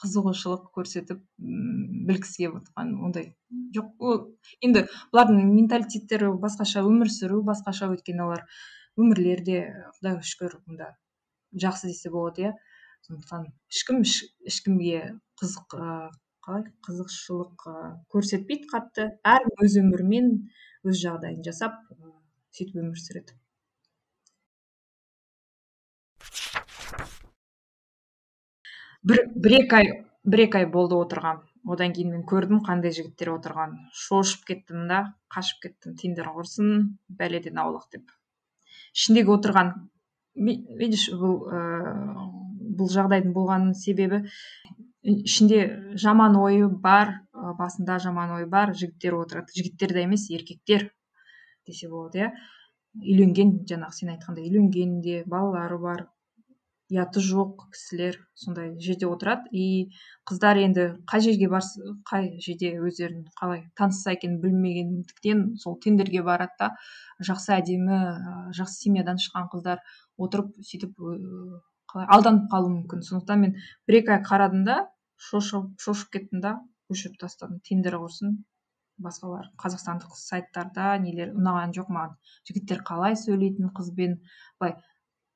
[0.02, 3.28] қызығушылық көрсетіп білгісі келіп отырған ондай.
[3.76, 4.18] Жоқ ол
[4.66, 8.44] енді бұлардың менталитеттері басқаша өмір сүру басқаша өйткені олар.
[9.00, 9.58] Өмірлері де
[9.98, 10.90] құдайға шүкір мында
[11.64, 12.52] жақсы десе болады иә.
[13.06, 14.02] Сондықтан ешкім
[14.50, 15.02] ешкімге
[15.40, 15.76] қызық
[16.46, 16.66] қалай?
[16.86, 17.66] Қызықшылық
[18.12, 19.08] көрсетпейді қатты.
[19.26, 20.30] Әркім өз өмірімен
[20.86, 21.82] өз жағдайын жасап
[22.56, 23.36] сөйтіп өмір сүреді.
[29.06, 29.90] Бір бір екі ай
[30.26, 31.42] бір екі ай болды отырған.
[31.66, 33.76] Одан кейін мен көрдім қандай жігіттер отырған.
[33.94, 35.02] Шошып кеттім да
[35.34, 36.72] қашып кеттім тиндер құрсын
[37.20, 38.10] бәледен аулақ деп.
[38.94, 39.72] Ішіндегі отырған
[40.36, 41.62] видишь бұл ә,
[42.78, 44.22] бұл жағдайдың болған себебі
[45.06, 45.60] ішінде
[46.02, 49.54] жаман ойы бар басында жаман ой бар жігіттер отырады.
[49.54, 50.90] Жігіттер де емес еркектер
[51.66, 52.30] десе болады иә.
[52.96, 56.06] Үйленген жаңағы сен айтқандай үйленген де балалары бар.
[56.92, 59.50] Ұяты жоқ кісілер сондай жерде отырады.
[59.50, 59.90] И
[60.28, 66.54] қыздар енді қай жерге барса қай жерде өздерін қалай танысса екен білмегендіктен сол тендерге барады
[66.60, 66.70] да
[67.30, 68.00] жақсы әдемі
[68.58, 69.82] жақсы семьядан шыққан қыздар
[70.16, 70.94] отырып сөйтіп
[71.90, 73.02] қалай алданып қалуы мүмкін.
[73.02, 73.56] Сондықтан мен
[73.88, 74.80] бір екі ай қарадым да
[75.16, 76.58] шошып шошып кеттім да
[76.92, 77.58] өшіріп тастадым.
[77.66, 78.38] Тендер құрсын
[79.02, 82.14] басқалар қазақстандық сайттарда нелер ұнаған жоқ маған.
[82.48, 84.20] Жігіттер қалай сөйлейтін қызбен
[84.60, 84.78] былай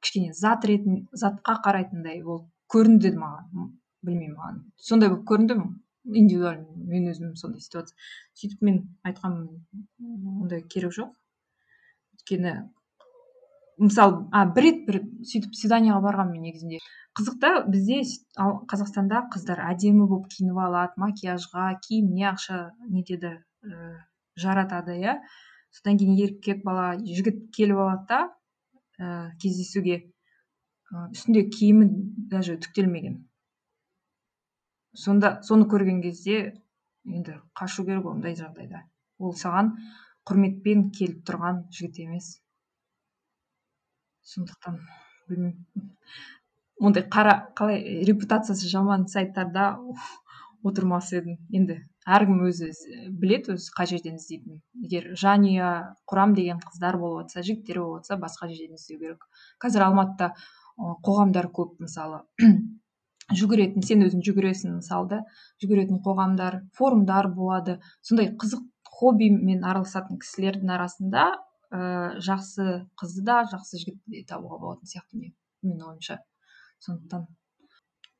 [0.00, 3.70] кішкене зат ретін затқа қарайтындай болып көрінді маған.
[4.02, 4.58] Білмеймін маған.
[4.80, 5.56] Сондай болып көрінді
[6.04, 6.66] индивидуально.
[6.90, 7.96] Мен өзім сондай ситуация.
[8.38, 11.12] Сөйтіп мен айтқанмын ондай керек жоқ.
[12.16, 12.54] Өйткені
[13.80, 16.80] мысалы а бір рет бір сөйтіп свиданиеға барғанмын мен негізінде.
[17.18, 18.00] Қызық та бізде
[18.70, 23.32] қазақстанда қыздар әдемі болып киініп алады макияжға киіміне ақша нетеді
[23.64, 23.94] ііі
[24.40, 25.16] жаратады иә.
[25.74, 28.20] Содан кейін еркек бала жігіт келіп алады да.
[28.20, 28.39] ә,
[29.40, 29.98] кездесуге.
[30.90, 31.86] Үстінде киімі
[32.30, 33.20] даже түктелмеген.
[34.98, 36.38] Сонда соны көрген кезде
[37.06, 38.82] енді қашу керек ондай жағдайда.
[39.22, 39.76] Ол саған
[40.26, 42.32] құрметпен келіп тұрған жігіт емес.
[44.32, 44.80] Сондықтан
[45.28, 45.94] білмеймін.
[46.80, 49.76] Ондай қара қалай репутациясы жаман сайттарда
[50.66, 51.78] отырмас едім енді
[52.08, 52.70] әркім өзі
[53.20, 54.60] біледі өзі қай жерден іздейтінін.
[54.84, 55.70] Егер жанұя
[56.08, 59.26] құрам деген қыздар болып жатса жігіттер болып жатса басқа жерден іздеу керек.
[59.60, 60.32] Қазір алматыда
[61.04, 62.22] қоғамдар көп мысалы
[63.40, 65.20] жүгіретін сен өзің жүгіресің мысалы да
[65.62, 67.78] жүгіретін қоғамдар форумдар болады.
[68.00, 68.64] Сондай қызық
[69.00, 71.26] хоббимен араласатын кісілердің арасында
[71.70, 76.18] ә, жақсы қызды да жақсы жігітті де табуға болатын сияқты менің ойымша.
[76.84, 77.28] Сондықтан.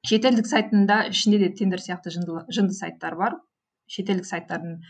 [0.07, 3.37] Шетелдік сайтында ішінде де тендер сияқты жынды, жынды сайттар бар.
[3.95, 4.81] Шетелдік сайттардың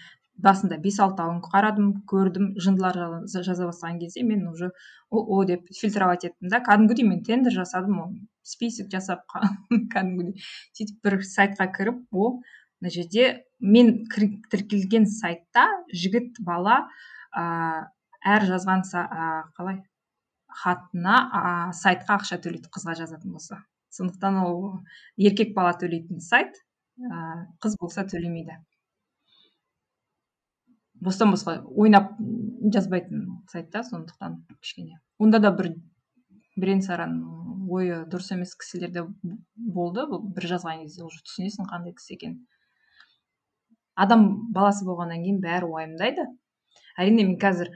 [0.45, 2.99] басында бес алтауын қарадым көрдім жындылар
[3.29, 4.71] жаза бастаған кезде мен уже
[5.11, 8.23] о, деп фильтровать еттім да кәдімгідей мен тендер жасадым оны
[8.55, 9.27] список жасап
[9.95, 10.41] кәдімгідей
[10.79, 12.33] сөйтіп бір сайтқа кіріп о
[12.81, 16.83] мына жерде мен тіркелген сайтта жігіт бала
[17.37, 17.91] ә,
[18.25, 18.87] әр жазған
[19.57, 19.83] қалай?
[20.61, 21.43] хатына ә,
[21.77, 23.61] сайтқа ақша төлейді қызға жазатын болса.
[23.95, 24.81] Сондықтан ол
[25.17, 26.59] еркек бала төлейтін сайт
[26.99, 28.59] ә, қыз болса төлемейді.
[31.01, 32.13] Бостан босқа ойнап
[32.75, 35.01] жазбайтын сайт та сондықтан кішкене.
[35.19, 35.75] Онда да бір
[36.57, 37.23] бірен саран
[37.71, 39.05] ойы дұрыс емес кісілер де
[39.55, 40.05] болды.
[40.37, 42.39] Бір жазған кезде уже түсінесің қандай кісі екенін.
[43.95, 46.27] Адам баласы болғаннан кейін бәрі уайымдайды.
[46.99, 47.73] Әрине мен қазір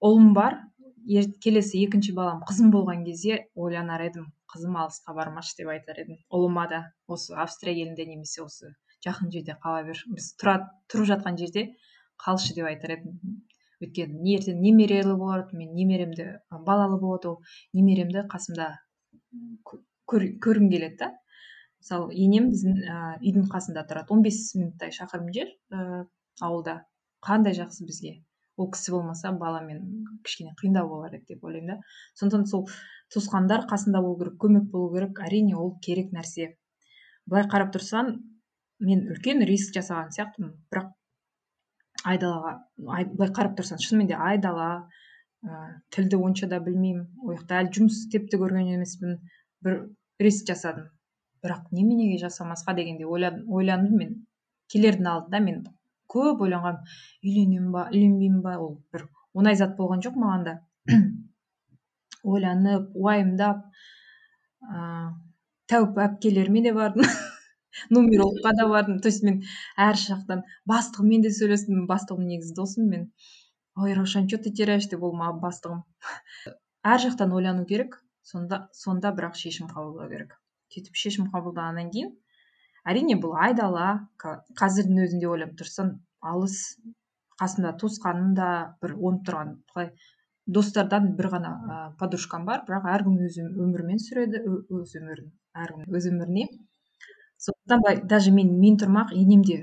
[0.00, 0.60] ұлым бар.
[1.08, 6.18] Ер, келесі екінші балам қызым болған кезде ойланар едім қызым алысқа бармашы деп айтар едім.
[6.28, 8.74] Ұлыма да осы австрия елінде немесе осы
[9.06, 10.02] жақын жерде қала бер.
[10.12, 10.56] Біз тұра,
[10.92, 11.70] тұрып жатқан жерде
[12.24, 13.40] қалшы деп айтар едім.
[13.80, 16.26] Өйткені ертең немерелі болады мен немеремді
[16.66, 17.38] балалы болады ол
[17.72, 18.68] немеремді қасымда
[20.10, 21.10] көргім келеді да.
[21.80, 24.10] Мысалы енем біздің ә, үйдің қасында тұрады.
[24.12, 26.04] 15 минуттай шақырым жер ә,
[26.44, 26.82] ауылда.
[27.24, 28.18] Қандай жақсы бізге.
[28.60, 31.92] Ол кісі болмаса баламен кішкене қиындау болар еді деп ойлаймын да.
[32.20, 32.66] Сондықтан сол
[33.14, 35.22] туысқандар қасында болу керек көмек болу керек.
[35.24, 36.50] Әрине ол керек нәрсе.
[37.24, 38.12] Былай қарап тұрсаң
[38.84, 40.52] мен үлкен риск жасаған сияқтымын.
[40.68, 40.92] Бірақ
[42.06, 44.68] айдалаға былай қарап тұрсаң шынымен де айдала
[45.44, 45.58] ә,
[45.94, 47.06] тілді онша да білмеймін.
[47.24, 49.18] Ол жақта әлі жұмыс істеп те көрген емеспін.
[49.64, 49.80] Бір
[50.20, 50.88] риск жасадым.
[51.44, 54.14] Бірақ неменеге жасамасқа дегенде ойландым мен.
[54.72, 55.62] Келердің алдында мен
[56.12, 56.84] көп ойланғанмын.
[57.24, 58.56] Үйленемін ба үйленбеймін ба?
[58.60, 60.56] Ол бір оңай зат болған жоқ маған да.
[62.34, 63.66] Ойланып уайымдап
[64.68, 65.10] ыыы
[65.70, 67.06] тәуіп әпкелеріме де бардым.
[67.90, 69.00] нумерологқа да бардым.
[69.00, 69.42] То есть мен
[69.76, 73.10] әр жақтан бастығыммен де сөйлестім бастығым негізі досым мен.
[73.76, 74.88] Ой раушан че ты теряешь?
[74.92, 75.82] Деп ол маған бастығым
[76.92, 80.36] әр жақтан ойлану керек сонда сонда бірақ шешім қабылдау керек.
[80.74, 82.14] Сөйтіп шешім қабылдағаннан кейін
[82.88, 86.56] әрине бұл айдала қазірдің өзінде ойлап тұрсам алыс
[87.40, 88.48] қасымда туысқаным да
[88.82, 89.92] бір онып тұрған қалай
[90.46, 95.30] достардан бір ғана ә, подружкам бар бірақ әркім өз өмірімен сүреді өз өмірін
[95.64, 96.46] әркім өз өміріне.
[97.44, 99.56] Сондықтан былай даже мен мен тұрмақ енем де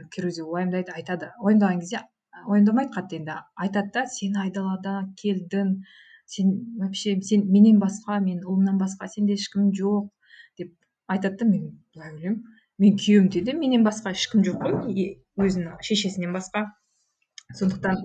[0.43, 1.31] уайымдайды айтады.
[1.39, 2.01] Уайымдаған кезде
[2.45, 3.35] уайымдамайды қатты енді.
[3.55, 5.73] Айтады да сен айдалада келдің
[6.25, 10.09] сен вообще сен менен басқа менің ұлымнан басқа сенде ешкім жоқ
[10.57, 10.73] деп
[11.07, 12.43] айтады да мен былай ойлаймын.
[12.77, 15.07] Мен күйеуімде де менен басқа ешкім жоқ қой
[15.45, 16.65] өзінің шешесінен басқа.
[17.59, 18.01] Сондықтан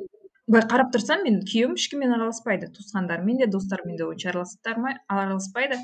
[0.48, 2.68] былай қарап тұрсам мен күйеуім ешкіммен араласпайды.
[2.76, 5.80] Туысқандарымен де достарымен де онша араласпайды.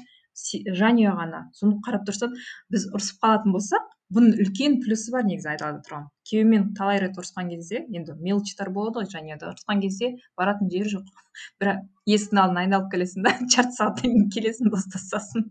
[0.80, 2.36] Жанұя ғана соны қарап тұрсам
[2.72, 7.48] біз ұрысып қалатын болсақ бұның үлкен плюсы бар негізі айдалада тұрған күйеуіммен талай рет ұрысқан
[7.52, 11.06] кезде енді мелочтар болады ғой жанұяда ұрысқан кезде баратын жері жоқ.
[11.60, 15.48] Бірақ есіктің алдына айналып келесің да жарты сағаттан кейін келесің достасасың.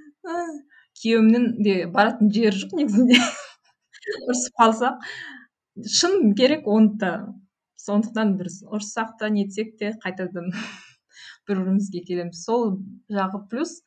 [1.00, 3.20] Күйеуімнің де баратын жері жоқ негізінде.
[4.26, 5.08] Ұрысып қалсақ
[5.98, 7.14] шын керек оны да.
[7.80, 10.50] Сондықтан бір ұрыссақ та нетсек те қайтадан
[11.48, 12.42] бір бірімізге келеміз.
[12.44, 12.80] Сол
[13.10, 13.80] жағы плюс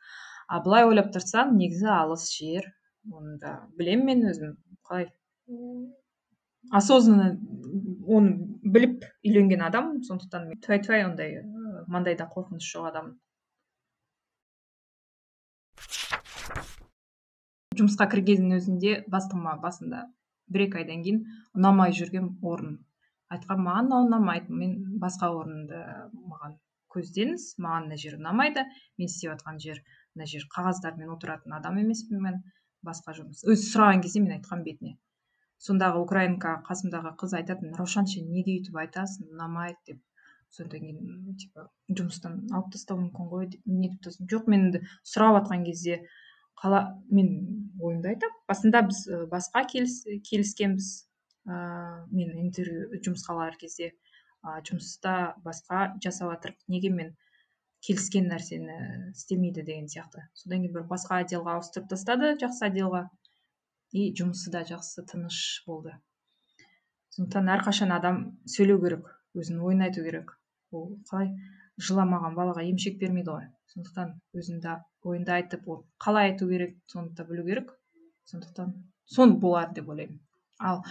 [0.47, 2.69] а былай ойлап тұрсаң негізі алыс жер.
[3.11, 4.55] Оны да білемін мен өзім.
[4.87, 5.09] Қалай?
[6.71, 7.33] Осознанно
[8.07, 11.41] оны біліп үйленген адам сондықтан тфәй тфәй ондай
[11.91, 13.17] мандайда қорқыныш жоқ адаммын
[17.77, 20.03] жұмысқа кіргеннің өзінде бастығыма басында
[20.53, 21.21] бір екі айдан кейін
[21.57, 22.75] ұнамай жүрген орын.
[23.33, 25.79] Айтқан маған мынау ұнамайды мен басқа орынды
[26.13, 26.57] маған
[26.95, 29.81] көздеңіз маған мына жер ұнамайды мен істеп жатқан жер
[30.15, 32.41] мына жер қағаздармен отыратын адам емеспін мен
[32.85, 34.97] басқа жұмыс өзі сұраған кезде мен айтқан бетіне
[35.63, 40.01] сондағы украинка қасымдағы қыз айтатын раушан сен неге өйтіп айтасың ұнамайды деп
[40.53, 44.83] содан кейін типа жұмыстан алып тастауы мүмкін ғой деп жоқ мен енді
[45.13, 46.01] сұрап жатқан кезде
[46.61, 47.31] қала мен
[47.79, 48.99] ойымды айтамын басында біз
[49.31, 50.89] басқа келіс, келіскенбіз
[51.47, 53.93] ыыы мен интервью жұмысқа алар кезде
[54.43, 55.13] жұмыста
[55.43, 57.13] басқа жасап жатырық неге мен
[57.83, 58.77] келіскен нәрсені
[59.11, 60.23] істемейді деген сияқты.
[60.39, 63.03] Содан кейін бір басқа отделға ауыстырып тастады жақсы отделға.
[63.93, 65.93] И жұмысы да жақсы тыныш болды.
[67.15, 70.31] Сондықтан әрқашан адам сөйлеу керек өзінің ойын айту керек.
[70.71, 71.33] Ол қалай?
[71.77, 73.49] Жыламаған балаға емшек бермейді ғой.
[73.73, 74.77] Сондықтан өзіңді
[75.09, 77.75] ойыңды айтып ол қалай айту керек соны да білу керек.
[78.31, 78.73] Сондықтан
[79.05, 80.19] сон болар деп ойлаймын.
[80.59, 80.83] Ал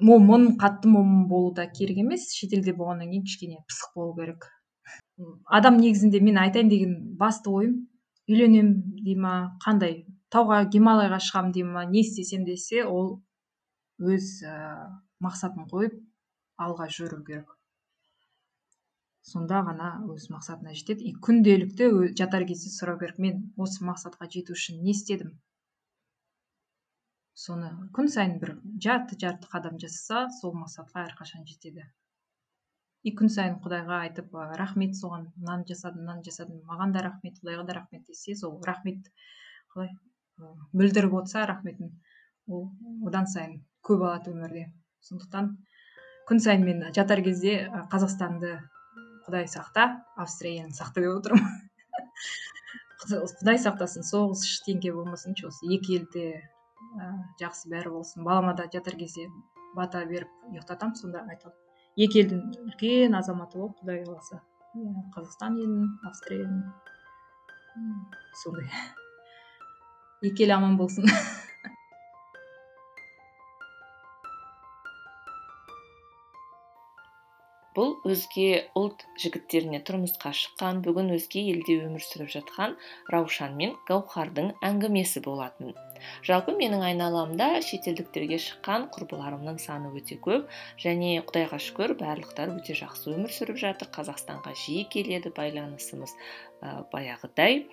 [0.00, 4.48] момын қатты момын болу да керек емес шетелде болғаннан кейін кішкене пысық болу керек.
[5.46, 7.76] Адам негізінде мен айтайын деген басты ойым
[8.28, 9.34] үйленемін дей ма
[9.64, 13.20] қандай тауға гималайға шығамын дей ма не істесем десе ол
[13.98, 14.56] өз ә,
[15.24, 15.94] мақсатын қойып
[16.60, 17.52] алға жүру керек.
[19.26, 21.08] Сонда ғана өз мақсатына жетеді.
[21.08, 21.88] И күнделікті
[22.18, 23.18] жатар кезде сұрау керек.
[23.18, 25.32] Мен осы мақсатқа жету үшін не істедім?
[27.36, 31.84] Соны күн сайын бір жарты жарты қадам жасаса сол мақсатқа әрқашан жетеді.
[33.06, 37.66] И күн сайын құдайға айтып рахмет соған мынаны жасадым мынаны жасадым маған да рахмет құдайға
[37.68, 39.10] да рахмет десе сол рахмет
[39.74, 39.92] қалай
[40.72, 41.92] білдіріп отырса рахметін
[42.48, 42.70] ол
[43.06, 44.64] одан сайын көп алады өмірде.
[45.04, 45.52] Сондықтан
[46.28, 48.56] күн сайын мен жатар кезде қазақстанды
[49.28, 51.46] құдай сақта австрияны сақта деп отырмын.
[53.06, 56.26] Құдай сақтасын соғыс ештеңке болмасыншы осы екі елде
[57.00, 58.24] ә, жақсы бәрі болсын.
[58.24, 59.28] Балама да жатар кезде
[59.76, 61.56] бата беріп ұйықтатамын сонда айтамын
[61.96, 64.42] екі елдің үлкен азаматы бол құдай қаласа.
[65.14, 66.68] Қазақстан елінің австрия елінің.
[68.42, 68.68] Сондай.
[70.24, 71.08] Екі ел аман болсын.
[77.76, 78.48] Бұл өзге
[78.80, 82.76] ұлт жігіттеріне тұрмысқа шыққан бүгін өзге елде өмір сүріп жатқан
[83.12, 85.74] раушан мен гаухардың әңгімесі болатын.
[86.26, 90.50] Жалпы менің айналамда шетелдіктерге шыққан құрбыларымның саны өте көп
[90.82, 93.90] және құдайға шүкір барлықтары өте жақсы өмір сүріп жатыр.
[93.96, 96.16] Қазақстанға жиі келеді байланысымыз
[96.62, 97.66] ә, баяғыдай.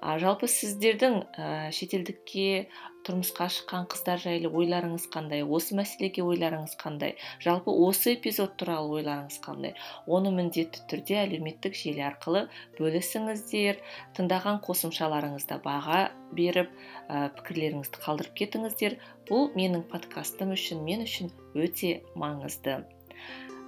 [0.00, 2.66] А, жалпы сіздердің ә, шетелдікке
[3.04, 5.44] тұрмысқа шыққан қыздар жайлы ойларыңыз қандай?
[5.44, 7.16] Осы мәселеге ойларыңыз қандай?
[7.44, 9.74] Жалпы осы эпизод туралы ойларыңыз қандай?
[10.06, 12.46] Оны міндетті түрде әлеуметтік желі арқылы
[12.78, 13.80] бөлісіңіздер.
[14.16, 16.00] Тыңдаған қосымшаларыңызда баға
[16.36, 16.70] беріп
[17.08, 18.98] ә, пікірлеріңізді қалдырып кетіңіздер
[19.30, 22.82] бұл менің подкастым үшін мен үшін өте маңызды.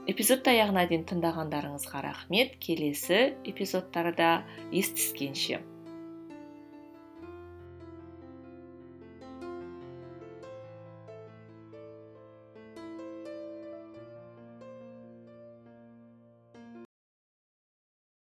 [0.06, 2.52] Эпизодты аяғына дейін тыңдағандарыңызға рахмет.
[2.62, 5.58] Келесі эпизодтарда естіскенше.